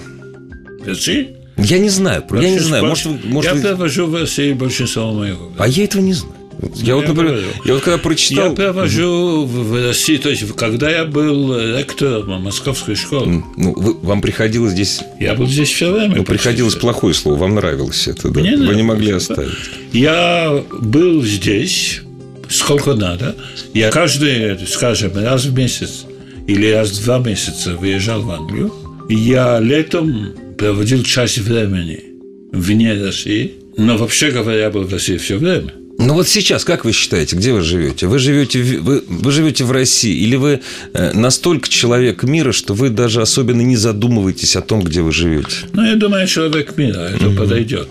России? 0.85 1.35
Я 1.57 1.77
не 1.77 1.89
знаю, 1.89 2.23
я 2.31 2.49
не 2.49 2.59
знаю. 2.59 2.85
Может, 2.85 3.25
может, 3.25 3.51
я 3.51 3.55
вы- 3.55 3.61
провожу 3.61 4.07
в 4.07 4.15
России 4.15 4.53
большинство 4.53 5.11
моего. 5.13 5.51
А 5.57 5.67
я 5.67 5.83
этого 5.83 6.01
не 6.01 6.13
знаю. 6.13 6.33
Я, 6.75 6.95
вот, 6.95 7.03
Я 7.03 7.09
например, 7.09 7.31
говорю. 7.33 7.47
я 7.65 7.73
вот 7.73 7.83
когда 7.83 7.97
прочитал... 7.97 8.49
Я 8.49 8.55
провожу 8.55 9.45
в 9.45 9.87
России, 9.87 10.17
то 10.17 10.29
есть 10.29 10.43
когда 10.55 10.89
я 10.89 11.05
был 11.05 11.57
ректором 11.77 12.41
московской 12.41 12.95
школы, 12.95 13.43
Ну, 13.57 13.73
вы- 13.75 13.93
вам 14.01 14.21
приходилось 14.21 14.71
здесь... 14.73 15.01
я 15.19 15.33
был 15.35 15.47
здесь 15.47 15.69
все 15.69 15.91
время. 15.91 16.15
Ну, 16.17 16.23
приходилось 16.23 16.75
плохое 16.75 17.13
слово, 17.13 17.37
вам 17.37 17.55
нравилось 17.55 18.07
это, 18.07 18.29
да? 18.29 18.39
Мне 18.39 18.51
Вы 18.51 18.57
не 18.57 18.63
нравилось, 18.63 18.83
могли 18.85 19.11
да. 19.11 19.17
оставить. 19.17 19.51
Я 19.91 20.63
был 20.71 21.23
здесь 21.23 22.01
сколько 22.49 22.93
надо. 22.93 23.35
Я 23.73 23.89
каждый, 23.89 24.57
скажем, 24.67 25.11
раз 25.15 25.45
в 25.45 25.57
месяц 25.57 26.05
или 26.47 26.67
раз 26.71 26.91
в 26.91 27.03
два 27.03 27.19
месяца 27.19 27.75
выезжал 27.75 28.21
в 28.21 28.31
Англию. 28.31 28.71
Я 29.09 29.59
летом 29.59 30.33
проводил 30.57 31.03
часть 31.03 31.39
времени 31.39 31.99
вне 32.51 32.93
России, 32.93 33.53
но 33.75 33.97
вообще 33.97 34.29
говоря, 34.31 34.69
был 34.69 34.83
в 34.83 34.93
России 34.93 35.17
все 35.17 35.37
время. 35.37 35.73
Ну 36.05 36.15
вот 36.15 36.27
сейчас, 36.27 36.65
как 36.65 36.83
вы 36.83 36.91
считаете, 36.91 37.37
где 37.37 37.53
вы 37.53 37.61
живете? 37.61 38.07
Вы 38.07 38.19
живете 38.19 38.61
вы, 38.61 39.03
вы 39.07 39.31
живете 39.31 39.63
в 39.63 39.71
России 39.71 40.13
или 40.13 40.35
вы 40.35 40.59
э, 40.93 41.13
настолько 41.13 41.69
человек 41.69 42.23
мира, 42.23 42.51
что 42.51 42.73
вы 42.73 42.89
даже 42.89 43.21
особенно 43.21 43.61
не 43.61 43.77
задумываетесь 43.77 44.57
о 44.57 44.61
том, 44.61 44.81
где 44.81 45.01
вы 45.01 45.13
живете? 45.13 45.55
Ну, 45.71 45.85
я 45.85 45.95
думаю, 45.95 46.27
человек 46.27 46.75
мира, 46.77 47.09
это 47.15 47.29
подойдет. 47.29 47.87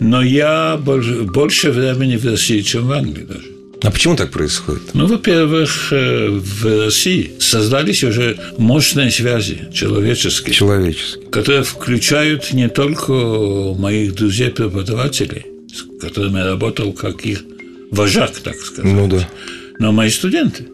Но 0.00 0.22
я 0.22 0.76
больше, 0.76 1.22
больше 1.22 1.70
времени 1.70 2.16
в 2.16 2.26
России, 2.26 2.60
чем 2.60 2.88
в 2.88 2.92
Англии 2.92 3.24
даже. 3.24 3.46
А 3.82 3.90
почему 3.90 4.16
так 4.16 4.30
происходит? 4.30 4.82
Ну, 4.92 5.06
во-первых, 5.06 5.88
э, 5.92 6.28
в 6.28 6.84
России 6.84 7.32
создались 7.38 8.04
уже 8.04 8.36
мощные 8.58 9.10
связи 9.10 9.68
человеческие, 9.72 10.54
Человеческий. 10.54 11.24
которые 11.30 11.62
включают 11.62 12.52
не 12.52 12.68
только 12.68 13.12
моих 13.78 14.14
друзей-преподавателей, 14.14 15.46
с 15.76 16.00
которыми 16.00 16.38
я 16.38 16.46
работал 16.46 16.92
как 16.92 17.24
их 17.24 17.42
вожак, 17.90 18.32
так 18.38 18.56
сказать, 18.56 18.92
Ну 18.92 19.06
да. 19.08 19.28
но 19.78 19.92
мои 19.92 20.10
студенты. 20.10 20.66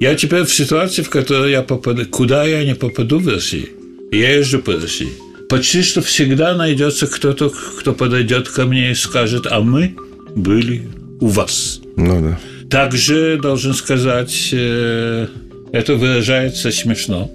Я 0.00 0.14
теперь 0.14 0.44
в 0.44 0.52
ситуации, 0.54 1.02
в 1.02 1.10
которой 1.10 1.50
я 1.50 1.62
попаду, 1.62 2.06
куда 2.06 2.44
я 2.44 2.64
не 2.64 2.74
попаду 2.74 3.18
в 3.18 3.28
России. 3.28 3.68
Я 4.10 4.36
езжу 4.36 4.60
по 4.60 4.72
России. 4.72 5.12
Почти 5.48 5.82
что 5.82 6.00
всегда 6.00 6.54
найдется 6.54 7.06
кто-то, 7.06 7.52
кто 7.78 7.92
подойдет 7.92 8.48
ко 8.48 8.64
мне 8.64 8.92
и 8.92 8.94
скажет, 8.94 9.46
а 9.50 9.60
мы 9.60 9.94
были 10.34 10.88
у 11.20 11.26
вас. 11.26 11.80
Ну 11.96 12.20
да. 12.22 12.40
Также, 12.70 13.38
должен 13.42 13.74
сказать, 13.74 14.50
э, 14.52 15.26
это 15.72 15.94
выражается 15.96 16.70
смешно. 16.70 17.30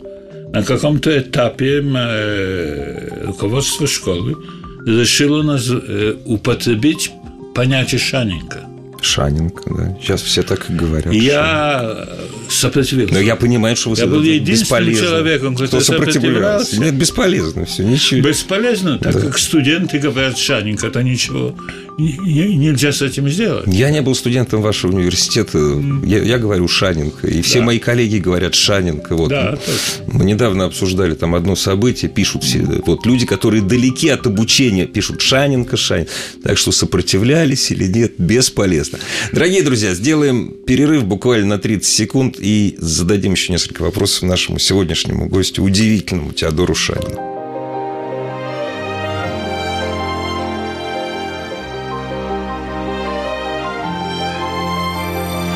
На 0.53 0.63
каком-то 0.63 1.17
этапе 1.19 1.83
э, 1.83 3.25
руководство 3.25 3.85
школы 3.85 4.37
решило 4.85 5.43
нас 5.43 5.69
э, 5.69 6.15
употребить 6.25 7.11
понятие 7.53 7.99
«шаненька». 7.99 8.74
Шаненко, 9.05 9.63
да. 9.73 9.97
Сейчас 10.01 10.21
все 10.21 10.43
так 10.43 10.69
и 10.69 10.73
говорят. 10.73 11.13
Я 11.13 12.07
сопротивился. 12.49 13.13
Но 13.13 13.19
я 13.19 13.35
понимаю, 13.35 13.75
что 13.75 13.91
вы 13.91 13.97
Я 13.97 14.07
был 14.07 14.21
это 14.21 14.29
единственным 14.29 14.83
бесполезно. 14.85 15.07
человеком, 15.07 15.55
кто 15.55 15.65
который 15.65 15.81
сопротивлялся. 15.83 16.65
сопротивлялся. 16.65 16.81
Нет, 16.81 16.95
бесполезно 16.95 17.65
все, 17.65 17.83
ничего. 17.83 18.21
Бесполезно, 18.21 18.97
так 18.99 19.19
как 19.19 19.37
студенты 19.37 19.99
говорят 19.99 20.37
«шаненька», 20.37 20.89
то 20.89 21.01
ничего 21.01 21.55
не- 21.97 22.17
не- 22.17 22.55
нельзя 22.57 22.91
с 22.91 23.01
этим 23.01 23.29
сделать. 23.29 23.65
Я 23.67 23.89
не 23.89 24.01
был 24.01 24.15
студентом 24.15 24.61
вашего 24.61 24.95
университета. 24.95 25.57
Я, 26.05 26.21
я 26.23 26.37
говорю 26.37 26.67
Шаненко. 26.67 27.27
И 27.27 27.41
все 27.41 27.59
Да. 27.59 27.65
мои 27.65 27.79
коллеги 27.79 28.17
говорят 28.17 28.53
Шаненко. 28.53 29.15
Вот. 29.15 29.29
Да, 29.29 29.51
точно. 29.51 30.13
Мы 30.13 30.25
недавно 30.25 30.65
обсуждали 30.65 31.15
там 31.15 31.35
одно 31.35 31.55
событие, 31.55 32.11
пишут 32.11 32.43
все. 32.43 32.59
Вот 32.85 33.05
люди, 33.05 33.25
которые 33.25 33.61
далеки 33.63 34.09
от 34.09 34.25
обучения, 34.27 34.85
пишут 34.87 35.21
Шаненко, 35.21 35.77
Шаненко. 35.77 36.11
Так 36.43 36.57
что 36.57 36.71
сопротивлялись 36.71 37.71
или 37.71 37.85
нет, 37.87 38.13
бесполезно. 38.17 38.94
Дорогие 39.31 39.63
друзья, 39.63 39.93
сделаем 39.93 40.53
перерыв 40.65 41.05
буквально 41.05 41.47
на 41.47 41.57
30 41.57 41.85
секунд 41.85 42.35
и 42.39 42.75
зададим 42.77 43.33
еще 43.33 43.51
несколько 43.51 43.81
вопросов 43.81 44.23
нашему 44.23 44.59
сегодняшнему 44.59 45.27
гостю, 45.27 45.63
удивительному 45.63 46.31
Теодору 46.33 46.75
Шанину. 46.75 47.35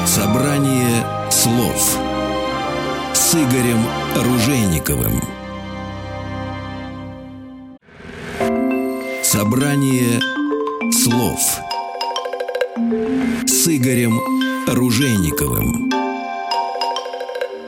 Собрание 0.05 1.05
слов 1.31 1.97
с 3.13 3.33
Игорем 3.35 3.85
Ружейниковым. 4.15 5.21
Собрание 9.23 10.19
слов 10.91 11.39
с 13.47 13.67
Игорем 13.67 14.19
Ружейниковым. 14.67 15.98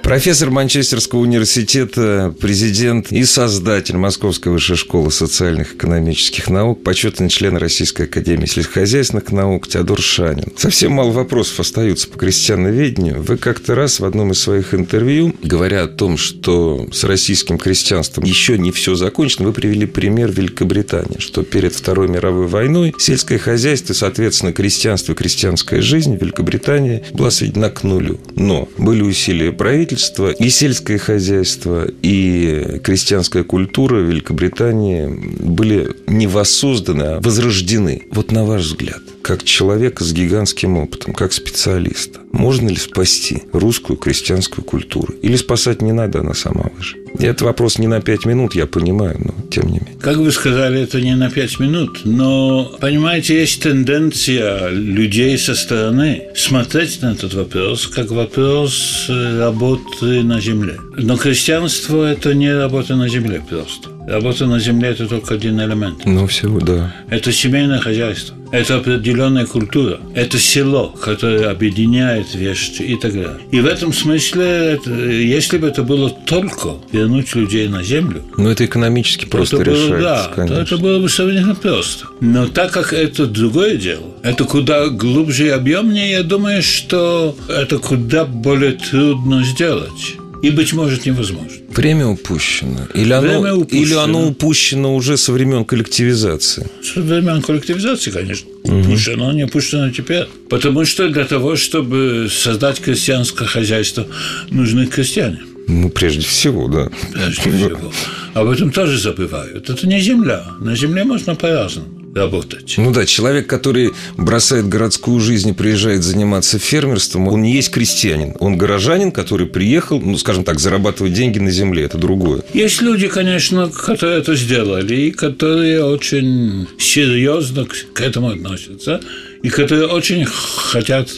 Профессор 0.04 0.50
Манчестерского 0.50 1.20
университета, 1.20 2.34
президент 2.42 3.12
и 3.12 3.24
создатель 3.24 3.96
Московской 3.96 4.52
высшей 4.52 4.76
школы 4.76 5.12
социальных 5.12 5.74
и 5.74 5.76
экономических 5.78 6.50
наук, 6.50 6.84
почетный 6.84 7.30
член 7.30 7.56
Российской 7.56 8.04
академии 8.04 8.46
сельскохозяйственных 8.46 9.32
наук 9.32 9.68
Теодор 9.68 10.02
Шанин. 10.02 10.52
Совсем 10.58 10.94
мало 10.94 11.12
вопросов 11.12 11.60
остаются 11.60 12.10
по 12.10 12.18
крестьяноведению. 12.18 13.22
Вы 13.22 13.38
как-то 13.38 13.76
раз 13.76 14.00
в 14.00 14.06
одном 14.06 14.32
из 14.32 14.40
своих 14.40 14.74
интервью, 14.74 15.34
говоря 15.44 15.84
о 15.84 15.88
том, 15.88 16.18
что 16.18 16.88
с 16.92 17.04
российским 17.04 17.58
крестьянством 17.58 18.26
еще 18.26 18.58
не 18.58 18.72
все 18.72 18.96
закончено, 18.96 19.46
вы 19.46 19.54
привели 19.54 19.86
пример 19.86 20.32
Великобритании, 20.32 21.20
что 21.20 21.44
перед 21.44 21.74
Второй 21.74 22.10
мировой 22.10 22.48
войной 22.48 22.94
сельское 22.98 23.38
хозяйство, 23.38 23.94
соответственно, 23.94 24.52
крестьянство 24.52 25.14
и 25.14 25.16
крестьянская 25.16 25.82
жизнь 25.82 26.18
в 26.18 26.22
Великобритании 26.22 27.04
была 27.14 27.32
сведена 27.32 27.70
к 27.70 27.84
нулю. 27.84 28.20
Но 28.36 28.68
были 28.78 29.04
усилия 29.04 29.52
правительства, 29.52 30.01
и 30.40 30.50
сельское 30.50 30.98
хозяйство, 30.98 31.88
и 32.02 32.80
крестьянская 32.84 33.44
культура 33.44 33.98
Великобритании 33.98 35.08
были 35.08 35.96
не 36.08 36.28
воссозданы, 36.28 37.04
а 37.04 37.21
возрождены. 37.21 38.04
Вот 38.12 38.32
на 38.32 38.46
ваш 38.46 38.63
взгляд, 38.63 39.02
как 39.21 39.44
человека 39.44 40.04
с 40.04 40.13
гигантским 40.13 40.78
опытом, 40.78 41.13
как 41.13 41.34
специалиста, 41.34 42.19
можно 42.32 42.69
ли 42.69 42.75
спасти 42.75 43.44
русскую 43.54 43.98
крестьянскую 43.98 44.63
культуру? 44.63 45.13
Или 45.21 45.36
спасать 45.36 45.82
не 45.82 45.92
надо, 45.92 46.19
она 46.19 46.34
сама 46.34 46.65
выживет? 46.75 47.00
Это 47.20 47.46
вопрос 47.46 47.78
не 47.78 47.88
на 47.88 48.02
пять 48.02 48.26
минут, 48.26 48.56
я 48.56 48.66
понимаю, 48.66 49.18
но 49.20 49.50
тем 49.50 49.68
не 49.68 49.80
менее. 49.80 49.96
Как 50.02 50.18
вы 50.18 50.32
сказали, 50.32 50.82
это 50.82 51.02
не 51.02 51.16
на 51.16 51.30
пять 51.30 51.60
минут, 51.60 52.02
но, 52.06 52.76
понимаете, 52.80 53.40
есть 53.40 53.62
тенденция 53.62 54.70
людей 54.70 55.38
со 55.38 55.56
стороны 55.56 56.24
смотреть 56.36 57.02
на 57.02 57.12
этот 57.12 57.34
вопрос 57.34 57.88
как 57.88 58.12
вопрос 58.12 59.06
работы 59.10 60.24
на 60.24 60.42
земле. 60.42 60.78
Но 60.98 61.18
крестьянство– 61.18 62.04
это 62.12 62.34
не 62.34 62.54
работа 62.54 62.96
на 62.96 63.08
земле 63.08 63.44
просто. 63.48 63.90
Работа 64.08 64.45
на 64.45 64.60
земле– 64.60 64.89
это 64.91 65.08
только 65.08 65.35
один 65.35 65.60
элемент. 65.62 66.06
Ну, 66.06 66.27
всего, 66.27 66.60
да. 66.60 66.93
Это 67.10 67.31
семейное 67.31 67.79
хозяйство. 67.79 68.35
Это 68.52 68.77
определенная 68.77 69.45
культура. 69.45 69.99
Это 70.13 70.37
село, 70.37 70.89
которое 70.89 71.49
объединяет 71.49 72.35
вещи 72.35 72.81
и 72.81 72.95
так 72.97 73.13
далее. 73.13 73.37
И 73.52 73.62
в 73.62 73.65
этом 73.65 73.93
смысле, 73.93 74.43
это, 74.43 74.91
если 74.91 75.58
бы 75.58 75.67
это 75.67 75.83
было 75.83 76.10
только 76.10 76.75
вернуть 76.91 77.33
людей 77.33 77.69
на 77.69 77.81
землю, 77.81 78.23
Но 78.35 78.52
это 78.52 78.65
экономически 78.65 79.25
просто 79.25 79.56
это 79.58 79.71
было, 79.71 79.75
решается, 79.75 80.02
да, 80.02 80.23
то 80.27 80.35
конечно. 80.35 80.62
это 80.63 80.77
было 80.77 80.99
бы 80.99 81.08
совершенно 81.10 81.56
просто. 81.56 82.08
Но 82.19 82.47
так 82.47 82.71
как 82.71 82.91
это 82.91 83.25
другое 83.25 83.77
дело, 83.77 84.04
это 84.21 84.43
куда 84.43 84.89
глубже 84.89 85.45
и 85.45 85.49
объемнее, 85.49 86.12
я 86.12 86.23
думаю, 86.23 86.62
что 86.62 87.37
это 87.47 87.77
куда 87.77 88.25
более 88.25 88.73
трудно 88.73 89.43
сделать. 89.45 90.17
И, 90.42 90.50
быть 90.50 90.73
может, 90.73 91.06
невозможно. 91.06 91.52
Время 91.69 92.08
упущено. 92.08 92.87
Или 92.96 93.13
оно, 93.13 93.27
Время 93.42 93.54
упущено. 93.54 93.81
или 93.83 93.94
оно 93.94 94.27
упущено 94.27 94.96
уже 94.96 95.17
со 95.17 95.31
времен 95.31 95.65
коллективизации. 95.65 96.67
С 96.83 96.96
времен 96.96 97.42
коллективизации, 97.42 98.12
конечно, 98.12 98.50
упущено, 98.63 99.25
но 99.27 99.31
не 99.33 99.44
упущено 99.44 99.92
теперь. 99.92 100.25
Потому 100.50 100.85
что 100.85 101.10
для 101.10 101.25
того, 101.25 101.56
чтобы 101.56 102.27
создать 102.31 102.79
крестьянское 102.79 103.46
хозяйство, 103.46 104.08
нужны 104.50 104.87
крестьяне. 104.87 105.39
Ну, 105.67 105.89
прежде 105.89 106.21
всего, 106.25 106.67
да. 106.67 106.89
прежде 107.13 107.42
всего. 107.52 107.94
Об 108.33 108.50
этом 108.50 108.71
тоже 108.71 108.98
забывают. 108.98 109.69
Это 109.69 109.87
не 109.87 110.02
земля. 110.02 110.44
На 110.60 110.75
земле 110.75 111.04
можно 111.04 111.35
по-разному 111.35 112.00
работать. 112.16 112.76
Ну 112.78 112.92
да, 112.92 113.06
человек, 113.06 113.48
который 113.48 113.92
бросает 114.18 114.68
городскую 114.68 115.20
жизнь 115.20 115.50
и 115.50 115.54
приезжает 115.54 116.04
заниматься 116.04 116.60
фермерством, 116.60 117.28
он 117.28 117.42
не 117.42 117.54
есть 117.54 117.72
крестьянин. 117.72 118.36
Он 118.40 118.58
горожанин, 118.58 119.12
который 119.12 119.48
приехал, 119.48 120.00
ну, 120.00 120.18
скажем 120.18 120.44
так, 120.44 120.60
зарабатывать 120.60 121.14
деньги 121.14 121.40
на 121.40 121.52
земле. 121.52 121.84
Это 121.84 121.98
другое. 121.98 122.44
Есть 122.54 122.82
люди, 122.82 123.08
конечно, 123.08 123.70
которые 123.70 124.20
это 124.20 124.36
сделали, 124.36 124.96
и 124.96 125.12
которые 125.12 125.84
очень 125.84 126.68
серьезно 126.78 127.66
к 127.66 127.76
к 127.94 128.02
этому 128.02 128.30
относятся, 128.30 129.02
и 129.44 129.50
которые 129.50 129.88
очень 129.88 130.26
хотят 130.26 131.10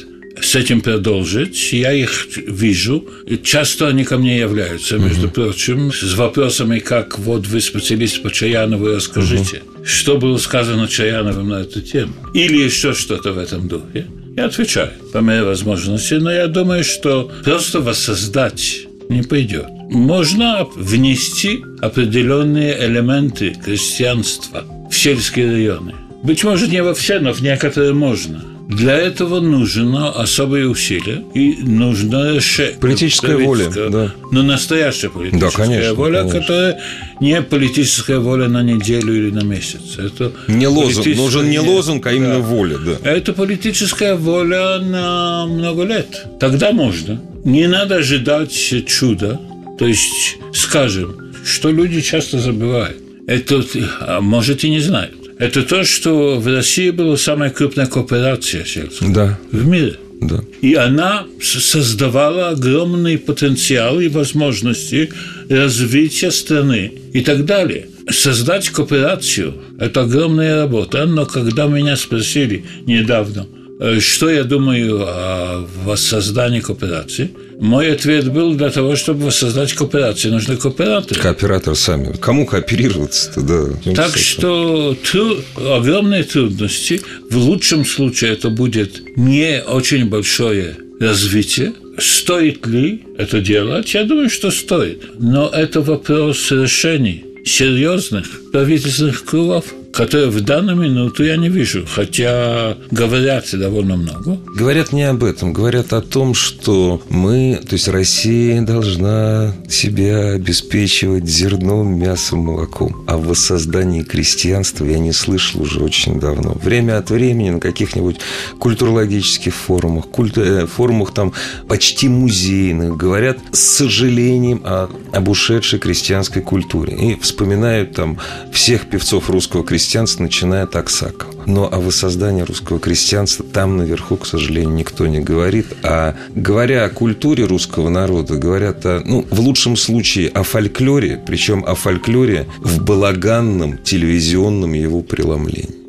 с 0.41 0.55
этим 0.55 0.81
продолжить. 0.81 1.73
Я 1.73 1.93
их 1.93 2.27
вижу. 2.47 3.05
И 3.25 3.37
часто 3.37 3.87
они 3.87 4.03
ко 4.03 4.17
мне 4.17 4.39
являются, 4.39 4.97
между 4.97 5.29
прочим, 5.29 5.91
с 5.91 6.15
вопросами, 6.15 6.79
как 6.79 7.19
вот 7.19 7.47
вы 7.47 7.61
специалист 7.61 8.21
по 8.21 8.31
Чаянову, 8.31 8.87
расскажите, 8.87 9.63
что 9.83 10.17
было 10.17 10.37
сказано 10.37 10.87
Чаяновым 10.87 11.49
на 11.49 11.61
эту 11.61 11.81
тему. 11.81 12.13
Или 12.33 12.57
еще 12.57 12.93
что-то 12.93 13.33
в 13.33 13.37
этом 13.37 13.67
духе. 13.67 14.07
Я 14.35 14.45
отвечаю 14.45 14.91
по 15.11 15.19
мере 15.19 15.43
возможности, 15.43 16.15
но 16.15 16.31
я 16.31 16.47
думаю, 16.47 16.83
что 16.83 17.31
просто 17.43 17.81
воссоздать 17.81 18.87
не 19.09 19.21
пойдет. 19.21 19.67
Можно 19.89 20.67
внести 20.75 21.63
определенные 21.81 22.83
элементы 22.87 23.55
крестьянства 23.63 24.63
в 24.89 24.95
сельские 24.95 25.51
районы. 25.51 25.93
Быть 26.23 26.43
может, 26.43 26.71
не 26.71 26.81
во 26.81 26.93
все, 26.93 27.19
но 27.19 27.33
в 27.33 27.41
некоторые 27.41 27.93
можно. 27.93 28.43
Для 28.75 28.97
этого 28.97 29.39
нужно 29.39 30.09
особые 30.09 30.67
усилия 30.67 31.23
и 31.33 31.51
решение. 31.51 32.77
Политическая 32.79 33.37
воля, 33.37 33.69
да. 33.69 34.13
Но 34.31 34.43
настоящая 34.43 35.09
политическая 35.09 35.51
Да, 35.51 35.65
конечно, 35.65 35.93
воля, 35.93 36.19
конечно. 36.19 36.39
которая 36.41 36.81
не 37.19 37.41
политическая 37.41 38.19
воля 38.19 38.47
на 38.47 38.63
неделю 38.63 39.15
или 39.15 39.31
на 39.31 39.43
месяц. 39.43 39.97
Это 39.97 40.31
Не 40.47 40.67
лозунг. 40.67 41.05
Нужен 41.15 41.49
не 41.49 41.59
лозунг, 41.59 42.05
а 42.07 42.11
именно 42.11 42.35
Да. 42.35 42.39
воля, 42.39 42.77
да. 42.77 43.09
Это 43.09 43.33
политическая 43.33 44.15
воля 44.15 44.79
на 44.79 45.45
много 45.45 45.83
лет. 45.83 46.25
Тогда 46.39 46.71
можно. 46.71 47.21
Не 47.43 47.67
надо 47.67 47.97
ожидать 47.97 48.51
чуда. 48.87 49.39
То 49.77 49.85
есть, 49.85 50.37
скажем, 50.53 51.15
что 51.45 51.69
люди 51.69 52.01
часто 52.01 52.39
забывают. 52.39 52.97
Это, 53.27 53.63
а 54.01 54.21
может, 54.21 54.63
и 54.63 54.69
не 54.69 54.79
знают. 54.79 55.22
Это 55.39 55.63
то, 55.63 55.83
что 55.83 56.39
в 56.39 56.47
России 56.47 56.91
была 56.91 57.17
самая 57.17 57.49
крупная 57.49 57.87
кооперация 57.87 58.63
сельская 58.65 59.09
Да, 59.09 59.39
в 59.51 59.67
мире. 59.67 59.95
да. 60.21 60.41
И 60.61 60.73
она 60.75 61.25
создавала 61.41 62.49
огромный 62.49 63.17
потенциал 63.17 63.99
и 63.99 64.07
возможности 64.07 65.09
развития 65.49 66.31
страны 66.31 66.91
и 67.13 67.21
так 67.21 67.45
далее. 67.45 67.87
Создать 68.09 68.69
кооперацию– 68.69 69.53
это 69.79 70.01
огромная 70.01 70.61
работа, 70.61 71.05
но 71.05 71.25
когда 71.25 71.65
меня 71.67 71.95
спросили 71.95 72.63
недавно, 72.85 73.47
э, 73.79 73.99
что 73.99 74.29
я 74.29 74.43
думаю 74.43 75.03
о 75.07 75.65
воссоздании 75.85 76.59
кооперации, 76.59 77.31
мой 77.63 77.93
ответ 77.93 78.29
был, 78.29 78.55
для 78.55 78.69
того, 78.69 78.97
чтобы 78.97 79.25
воссоздать 79.25 79.71
кооперацию, 79.71 80.33
нужны 80.33 80.57
кооператоры. 80.57 81.19
Кооператор 81.21 81.75
сами. 81.75 82.13
Кому 82.17 82.45
кооперироваться-то, 82.45 83.41
да. 83.41 83.93
Так 83.93 84.17
что 84.17 84.95
тру- 84.95 85.37
огромные 85.55 86.23
трудности. 86.25 87.01
В 87.29 87.37
лучшем 87.37 87.85
случае 87.85 88.33
это 88.33 88.49
будет 88.49 89.01
не 89.15 89.63
очень 89.63 90.09
большое 90.09 90.75
развитие. 90.99 91.73
Стоит 91.97 92.67
ли 92.67 93.03
это 93.17 93.39
делать? 93.39 93.93
Я 93.93 94.03
думаю, 94.03 94.29
что 94.29 94.51
стоит. 94.51 95.01
Но 95.19 95.47
это 95.47 95.79
вопрос 95.81 96.51
решений 96.51 97.23
серьезных 97.45 98.25
правительственных 98.51 99.23
кругов, 99.23 99.65
которые 99.93 100.29
в 100.29 100.41
данную 100.41 100.75
минуту 100.75 101.23
я 101.23 101.37
не 101.37 101.49
вижу, 101.49 101.85
хотя 101.87 102.75
говорят 102.91 103.45
довольно 103.53 103.95
много. 103.95 104.39
Говорят 104.55 104.91
не 104.91 105.03
об 105.03 105.23
этом, 105.23 105.53
говорят 105.53 105.93
о 105.93 106.01
том, 106.01 106.33
что 106.33 107.01
мы, 107.09 107.59
то 107.67 107.73
есть 107.73 107.87
Россия 107.87 108.61
должна 108.63 109.53
себя 109.69 110.31
обеспечивать 110.31 111.27
зерном, 111.27 111.99
мясом, 111.99 112.39
молоком. 112.39 113.03
А 113.07 113.17
в 113.17 113.27
воссоздании 113.27 114.01
крестьянства 114.01 114.85
я 114.85 114.97
не 114.97 115.11
слышал 115.13 115.61
уже 115.61 115.79
очень 115.79 116.19
давно. 116.19 116.53
Время 116.63 116.97
от 116.97 117.11
времени 117.11 117.51
на 117.51 117.59
каких-нибудь 117.59 118.17
культурологических 118.59 119.53
форумах, 119.53 120.05
культ- 120.07 120.37
э, 120.37 120.65
форумах 120.65 121.13
там 121.13 121.33
почти 121.67 122.09
музейных 122.09 122.97
говорят 122.97 123.37
с 123.51 123.59
сожалением 123.59 124.61
о- 124.63 124.89
об 125.11 125.27
ушедшей 125.29 125.77
крестьянской 125.77 126.41
культуре. 126.41 126.95
И 126.95 127.19
вспоминают 127.19 127.93
там 127.93 128.17
всех 128.51 128.89
певцов 128.89 129.29
русского 129.29 129.63
крестьянства, 129.63 129.82
начиная 130.19 130.63
от 130.63 130.75
Аксакова. 130.75 131.43
Но 131.45 131.71
о 131.71 131.79
воссоздании 131.79 132.41
русского 132.43 132.79
крестьянства 132.79 133.45
там 133.45 133.77
наверху, 133.77 134.17
к 134.17 134.25
сожалению, 134.25 134.73
никто 134.73 135.07
не 135.07 135.19
говорит. 135.19 135.67
А 135.83 136.15
говоря 136.35 136.85
о 136.85 136.89
культуре 136.89 137.45
русского 137.45 137.89
народа, 137.89 138.35
говорят 138.35 138.85
о, 138.85 139.01
ну, 139.05 139.25
в 139.29 139.39
лучшем 139.39 139.75
случае 139.75 140.29
о 140.29 140.43
фольклоре, 140.43 141.21
причем 141.25 141.63
о 141.65 141.75
фольклоре 141.75 142.47
в 142.59 142.83
балаганном 142.83 143.77
телевизионном 143.77 144.73
его 144.73 145.01
преломлении. 145.01 145.83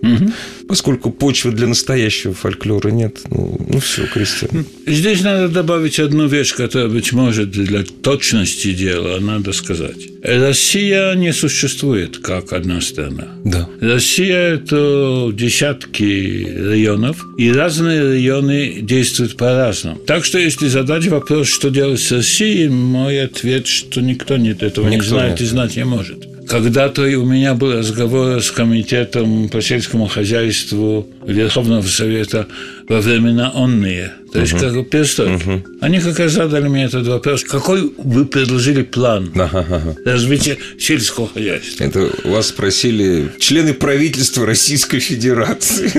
Поскольку 0.68 1.10
почвы 1.10 1.52
для 1.52 1.66
настоящего 1.66 2.32
фольклора 2.34 2.88
нет, 2.90 3.18
ну, 3.30 3.58
ну 3.68 3.78
все, 3.80 4.06
крестьян. 4.06 4.64
Здесь 4.86 5.22
надо 5.22 5.48
добавить 5.48 5.98
одну 6.00 6.26
вещь, 6.26 6.54
которая, 6.54 6.88
быть 6.88 7.12
может, 7.12 7.50
для 7.50 7.84
точности 7.84 8.72
дела 8.72 9.18
надо 9.20 9.52
сказать. 9.52 9.96
Россия 10.22 11.14
не 11.14 11.32
существует 11.32 12.18
как 12.18 12.52
одна 12.52 12.80
страна. 12.80 13.28
Да. 13.44 13.68
Россия– 13.80 14.54
это 14.54 15.30
десятки 15.34 16.46
районов, 16.68 17.24
и 17.36 17.52
разные 17.52 18.02
районы 18.02 18.78
действуют 18.80 19.36
по-разному. 19.36 19.98
Так 20.06 20.24
что, 20.24 20.38
если 20.38 20.68
задать 20.68 21.06
вопрос, 21.08 21.48
что 21.48 21.68
делать 21.68 22.00
с 22.00 22.10
Россией, 22.10 22.68
мой 22.68 23.22
ответ, 23.22 23.66
что 23.66 24.00
никто 24.00 24.36
нет 24.38 24.62
этого 24.62 24.88
не 24.88 24.96
Никто 24.96 25.10
знает 25.10 25.32
нет. 25.32 25.40
и 25.42 25.44
знать 25.44 25.76
не 25.76 25.84
может. 25.84 26.26
Когда-то 26.48 27.02
у 27.02 27.24
меня 27.24 27.54
был 27.54 27.72
разговор 27.72 28.42
с 28.42 28.50
комитетом 28.50 29.48
по 29.48 29.62
сельскому 29.62 30.06
хозяйству 30.06 31.06
Верховного 31.26 31.82
Совета 31.82 32.46
во 32.88 33.00
времена 33.00 33.50
онные, 33.54 34.12
то 34.32 34.40
есть 34.40 34.52
как 34.58 34.74
бы 34.74 34.84
перестройки. 34.84 35.64
Они 35.80 36.00
как 36.00 36.18
раз 36.18 36.32
задали 36.32 36.68
мне 36.68 36.84
этот 36.84 37.06
вопрос, 37.06 37.44
какой 37.44 37.92
вы 37.96 38.24
предложили 38.26 38.82
план 38.82 39.30
Ага, 39.34 39.60
ага. 39.68 39.96
развития 40.04 40.58
сельского 40.78 41.28
хозяйства? 41.28 41.84
Это 41.84 42.10
вас 42.24 42.48
спросили 42.48 43.30
члены 43.38 43.74
правительства 43.74 44.44
Российской 44.44 44.98
Федерации. 44.98 45.90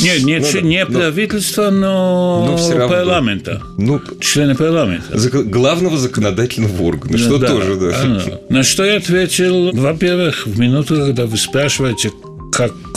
Нет, 0.00 0.22
не, 0.24 0.38
Ну 0.38 0.60
не 0.68 0.84
ну, 0.86 0.98
правительства, 0.98 1.70
но 1.70 2.46
Ну, 2.50 2.56
всё 2.56 2.78
равно. 2.78 2.88
парламента. 2.96 3.62
Ну, 3.78 4.00
Члены 4.20 4.54
парламента. 4.54 5.14
зак- 5.16 5.44
главного 5.44 5.98
законодательного 5.98 6.82
органа, 6.82 7.18
что 7.18 7.38
Да, 7.38 7.48
тоже, 7.48 7.76
да. 7.76 8.00
оно. 8.02 8.20
На 8.48 8.62
что 8.62 8.84
я 8.84 8.96
ответил, 8.96 9.72
во-первых, 9.72 10.46
в 10.46 10.58
минуту, 10.58 10.96
когда 10.96 11.26
вы 11.26 11.36
спрашиваете, 11.36 12.10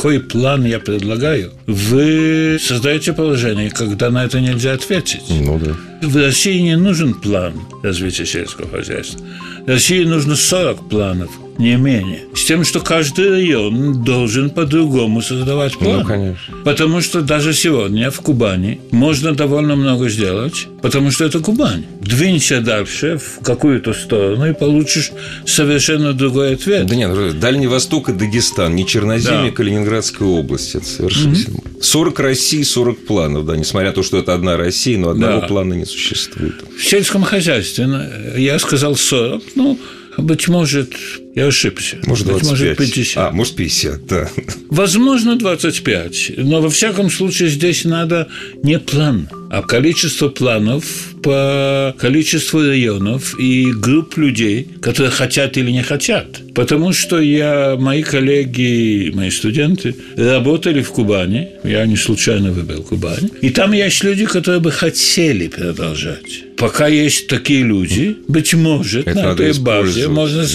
какой 0.05 0.19
план 0.19 0.65
я 0.65 0.79
предлагаю, 0.79 1.51
вы 1.65 2.59
создаете 2.61 3.11
положение, 3.11 3.71
когда 3.71 4.11
на 4.11 4.23
это 4.23 4.39
нельзя 4.39 4.73
ответить. 4.73 5.23
Ну 5.29 5.57
да. 5.57 5.71
В 6.07 6.15
России 6.17 6.59
не 6.59 6.77
нужен 6.77 7.15
план 7.15 7.53
развития 7.81 8.27
сельского 8.27 8.69
хозяйства. 8.69 9.19
России 9.65 10.03
нужно 10.03 10.35
40 10.35 10.89
планов 10.89 11.31
не 11.57 11.75
менее. 11.75 12.19
С 12.35 12.43
тем, 12.45 12.63
что 12.63 12.79
каждый 12.79 13.29
район 13.29 14.03
должен 14.03 14.49
по-другому 14.49 15.21
создавать 15.21 15.77
план. 15.77 15.99
Ну, 15.99 16.05
конечно. 16.05 16.53
Потому 16.63 17.01
что 17.01 17.21
даже 17.21 17.53
сегодня 17.53 18.11
в 18.11 18.19
Кубани 18.21 18.79
можно 18.91 19.33
довольно 19.33 19.75
много 19.75 20.09
сделать, 20.09 20.67
потому 20.81 21.11
что 21.11 21.25
это 21.25 21.39
Кубань. 21.39 21.85
Двинься 22.01 22.61
дальше 22.61 23.17
в 23.17 23.43
какую-то 23.43 23.93
сторону 23.93 24.49
и 24.49 24.53
получишь 24.53 25.11
совершенно 25.45 26.13
другой 26.13 26.53
ответ. 26.55 26.85
Да 26.87 26.95
нет, 26.95 27.39
Дальний 27.39 27.67
Восток 27.67 28.09
и 28.09 28.13
Дагестан, 28.13 28.75
не 28.75 28.85
Черноземье, 28.85 29.49
Да. 29.51 29.55
Калининградская 29.55 30.27
область. 30.27 30.75
Это 30.75 30.85
совершенно... 30.85 31.35
40 31.81 32.19
Россий, 32.19 32.63
40 32.63 33.05
планов, 33.05 33.45
да, 33.45 33.55
несмотря 33.55 33.89
на 33.89 33.95
то, 33.95 34.03
что 34.03 34.17
это 34.17 34.33
одна 34.33 34.57
Россия, 34.57 34.97
но 34.97 35.09
одного 35.09 35.41
Да. 35.41 35.47
плана 35.47 35.73
не 35.73 35.85
существует. 35.85 36.55
В 36.77 36.83
сельском 36.83 37.23
хозяйстве 37.23 37.87
э, 37.87 38.35
я 38.39 38.57
сказал 38.59 38.95
40, 38.95 39.43
ну, 39.55 39.79
быть 40.17 40.47
может, 40.47 40.93
я 41.35 41.47
ошибся. 41.47 41.97
Может, 42.05 42.27
быть 42.27 42.41
25. 42.41 42.49
может, 42.49 42.77
50. 42.77 43.17
А, 43.17 43.31
может, 43.31 43.55
50, 43.55 44.07
да. 44.07 44.29
Возможно, 44.69 45.35
25. 45.35 46.31
Но 46.37 46.61
во 46.61 46.69
всяком 46.69 47.11
случае 47.11 47.49
здесь 47.49 47.83
надо 47.83 48.29
не 48.63 48.79
план, 48.79 49.27
а 49.51 49.61
количество 49.61 50.29
планов 50.29 50.85
по 51.21 51.93
количеству 51.97 52.61
районов 52.61 53.37
и 53.37 53.71
групп 53.71 54.17
людей, 54.17 54.67
которые 54.81 55.11
хотят 55.11 55.57
или 55.57 55.71
не 55.71 55.83
хотят. 55.83 56.41
Потому 56.53 56.93
что 56.93 57.19
я, 57.19 57.75
мои 57.77 58.01
коллеги, 58.01 59.11
мои 59.13 59.29
студенты 59.29 59.95
работали 60.15 60.81
в 60.81 60.89
Кубани, 60.91 61.49
я 61.63 61.85
не 61.85 61.97
случайно 61.97 62.51
выбрал 62.51 62.83
Кубань, 62.83 63.29
и 63.41 63.49
там 63.49 63.73
есть 63.73 64.03
люди, 64.03 64.25
которые 64.25 64.61
бы 64.61 64.71
хотели 64.71 65.47
продолжать. 65.47 66.43
Пока 66.57 66.87
есть 66.87 67.27
такие 67.27 67.63
люди, 67.63 68.15
быть 68.27 68.53
может, 68.53 69.07
Это 69.07 69.21
на 69.21 69.31
этой 69.33 69.59
базе 69.59 70.07
можно 70.07 70.45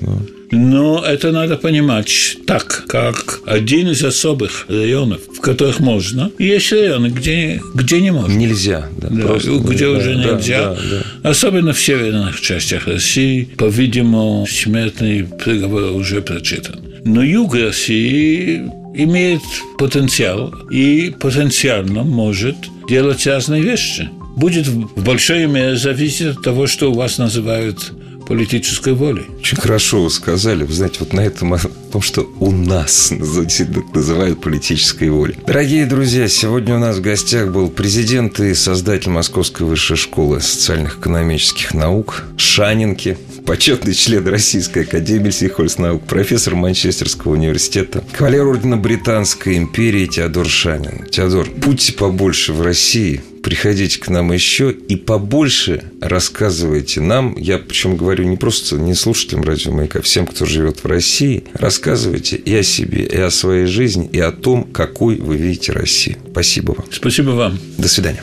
да. 0.00 0.12
создать. 0.12 0.38
Но 0.50 1.04
это 1.04 1.32
надо 1.32 1.56
понимать 1.56 2.38
так, 2.46 2.84
как 2.86 3.40
один 3.46 3.90
из 3.90 4.02
особых 4.02 4.66
районов, 4.68 5.20
в 5.36 5.40
которых 5.40 5.80
можно. 5.80 6.30
Есть 6.38 6.72
районы, 6.72 7.08
где, 7.08 7.60
где 7.74 8.00
не 8.00 8.10
можно. 8.10 8.32
Нельзя, 8.32 8.88
да. 8.96 9.08
Да, 9.10 9.26
просто, 9.26 9.58
где 9.58 9.86
да, 9.86 9.90
уже 9.90 10.14
да, 10.14 10.32
нельзя. 10.32 10.74
да, 10.74 10.76
да. 11.22 11.30
Особенно 11.30 11.72
в 11.72 11.80
северных 11.80 12.40
частях 12.40 12.86
России, 12.86 13.44
по-видимому, 13.56 14.46
смертный 14.46 15.24
приговор 15.24 15.92
уже 15.92 16.22
прочитан. 16.22 16.80
Но 17.04 17.22
юг 17.22 17.54
России 17.54 18.62
имеет 18.94 19.42
потенциал 19.78 20.54
и 20.70 21.14
потенциально 21.20 22.02
может 22.02 22.56
делать 22.88 23.26
разные 23.26 23.62
вещи. 23.62 24.08
Будет 24.36 24.66
в 24.66 25.04
большой 25.04 25.46
мере 25.46 25.76
зависеть 25.76 26.36
от 26.36 26.42
того, 26.42 26.66
что 26.66 26.90
у 26.90 26.94
вас 26.94 27.18
называют 27.18 27.92
политической 28.28 28.92
волей. 28.92 29.26
Очень 29.40 29.56
хорошо 29.56 30.02
вы 30.02 30.10
сказали. 30.10 30.62
Вы 30.62 30.72
знаете, 30.72 30.98
вот 31.00 31.14
на 31.14 31.20
этом 31.20 31.54
о 31.54 31.58
том, 31.90 32.02
что 32.02 32.30
у 32.38 32.52
нас 32.52 33.10
называют 33.10 34.40
политической 34.42 35.08
волей. 35.08 35.36
Дорогие 35.46 35.86
друзья, 35.86 36.28
сегодня 36.28 36.76
у 36.76 36.78
нас 36.78 36.98
в 36.98 37.00
гостях 37.00 37.50
был 37.50 37.70
президент 37.70 38.38
и 38.38 38.52
создатель 38.52 39.10
Московской 39.10 39.66
высшей 39.66 39.96
школы 39.96 40.42
социальных 40.42 40.98
экономических 40.98 41.72
наук 41.72 42.24
Шанинки, 42.36 43.16
почетный 43.46 43.94
член 43.94 44.28
Российской 44.28 44.82
академии 44.82 45.30
сельхознаук, 45.30 46.02
профессор 46.02 46.54
Манчестерского 46.54 47.32
университета, 47.32 48.04
кавалер 48.16 48.46
ордена 48.46 48.76
Британской 48.76 49.56
империи 49.56 50.04
Теодор 50.06 50.46
Шанин. 50.46 51.06
Теодор, 51.10 51.48
будьте 51.56 51.94
побольше 51.94 52.52
в 52.52 52.60
России, 52.60 53.22
приходите 53.48 53.98
к 53.98 54.10
нам 54.10 54.30
еще 54.30 54.70
и 54.72 54.94
побольше 54.94 55.82
рассказывайте 56.02 57.00
нам. 57.00 57.34
Я 57.38 57.56
причем 57.56 57.96
говорю 57.96 58.24
не 58.24 58.36
просто 58.36 58.76
не 58.76 58.92
слушателям 58.92 59.42
радио 59.42 59.72
Маяка, 59.72 60.00
а 60.00 60.02
всем, 60.02 60.26
кто 60.26 60.44
живет 60.44 60.84
в 60.84 60.86
России, 60.86 61.44
рассказывайте 61.54 62.36
и 62.36 62.54
о 62.54 62.62
себе, 62.62 63.04
и 63.06 63.16
о 63.16 63.30
своей 63.30 63.64
жизни, 63.64 64.06
и 64.12 64.20
о 64.20 64.32
том, 64.32 64.64
какой 64.64 65.16
вы 65.16 65.38
видите 65.38 65.72
Россию. 65.72 66.18
Спасибо 66.30 66.72
вам. 66.72 66.88
Спасибо 66.90 67.30
вам. 67.30 67.58
До 67.78 67.88
свидания. 67.88 68.22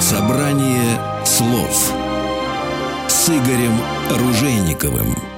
Собрание 0.00 0.98
слов 1.24 1.92
с 3.06 3.28
Игорем 3.28 3.80
Ружейниковым. 4.10 5.37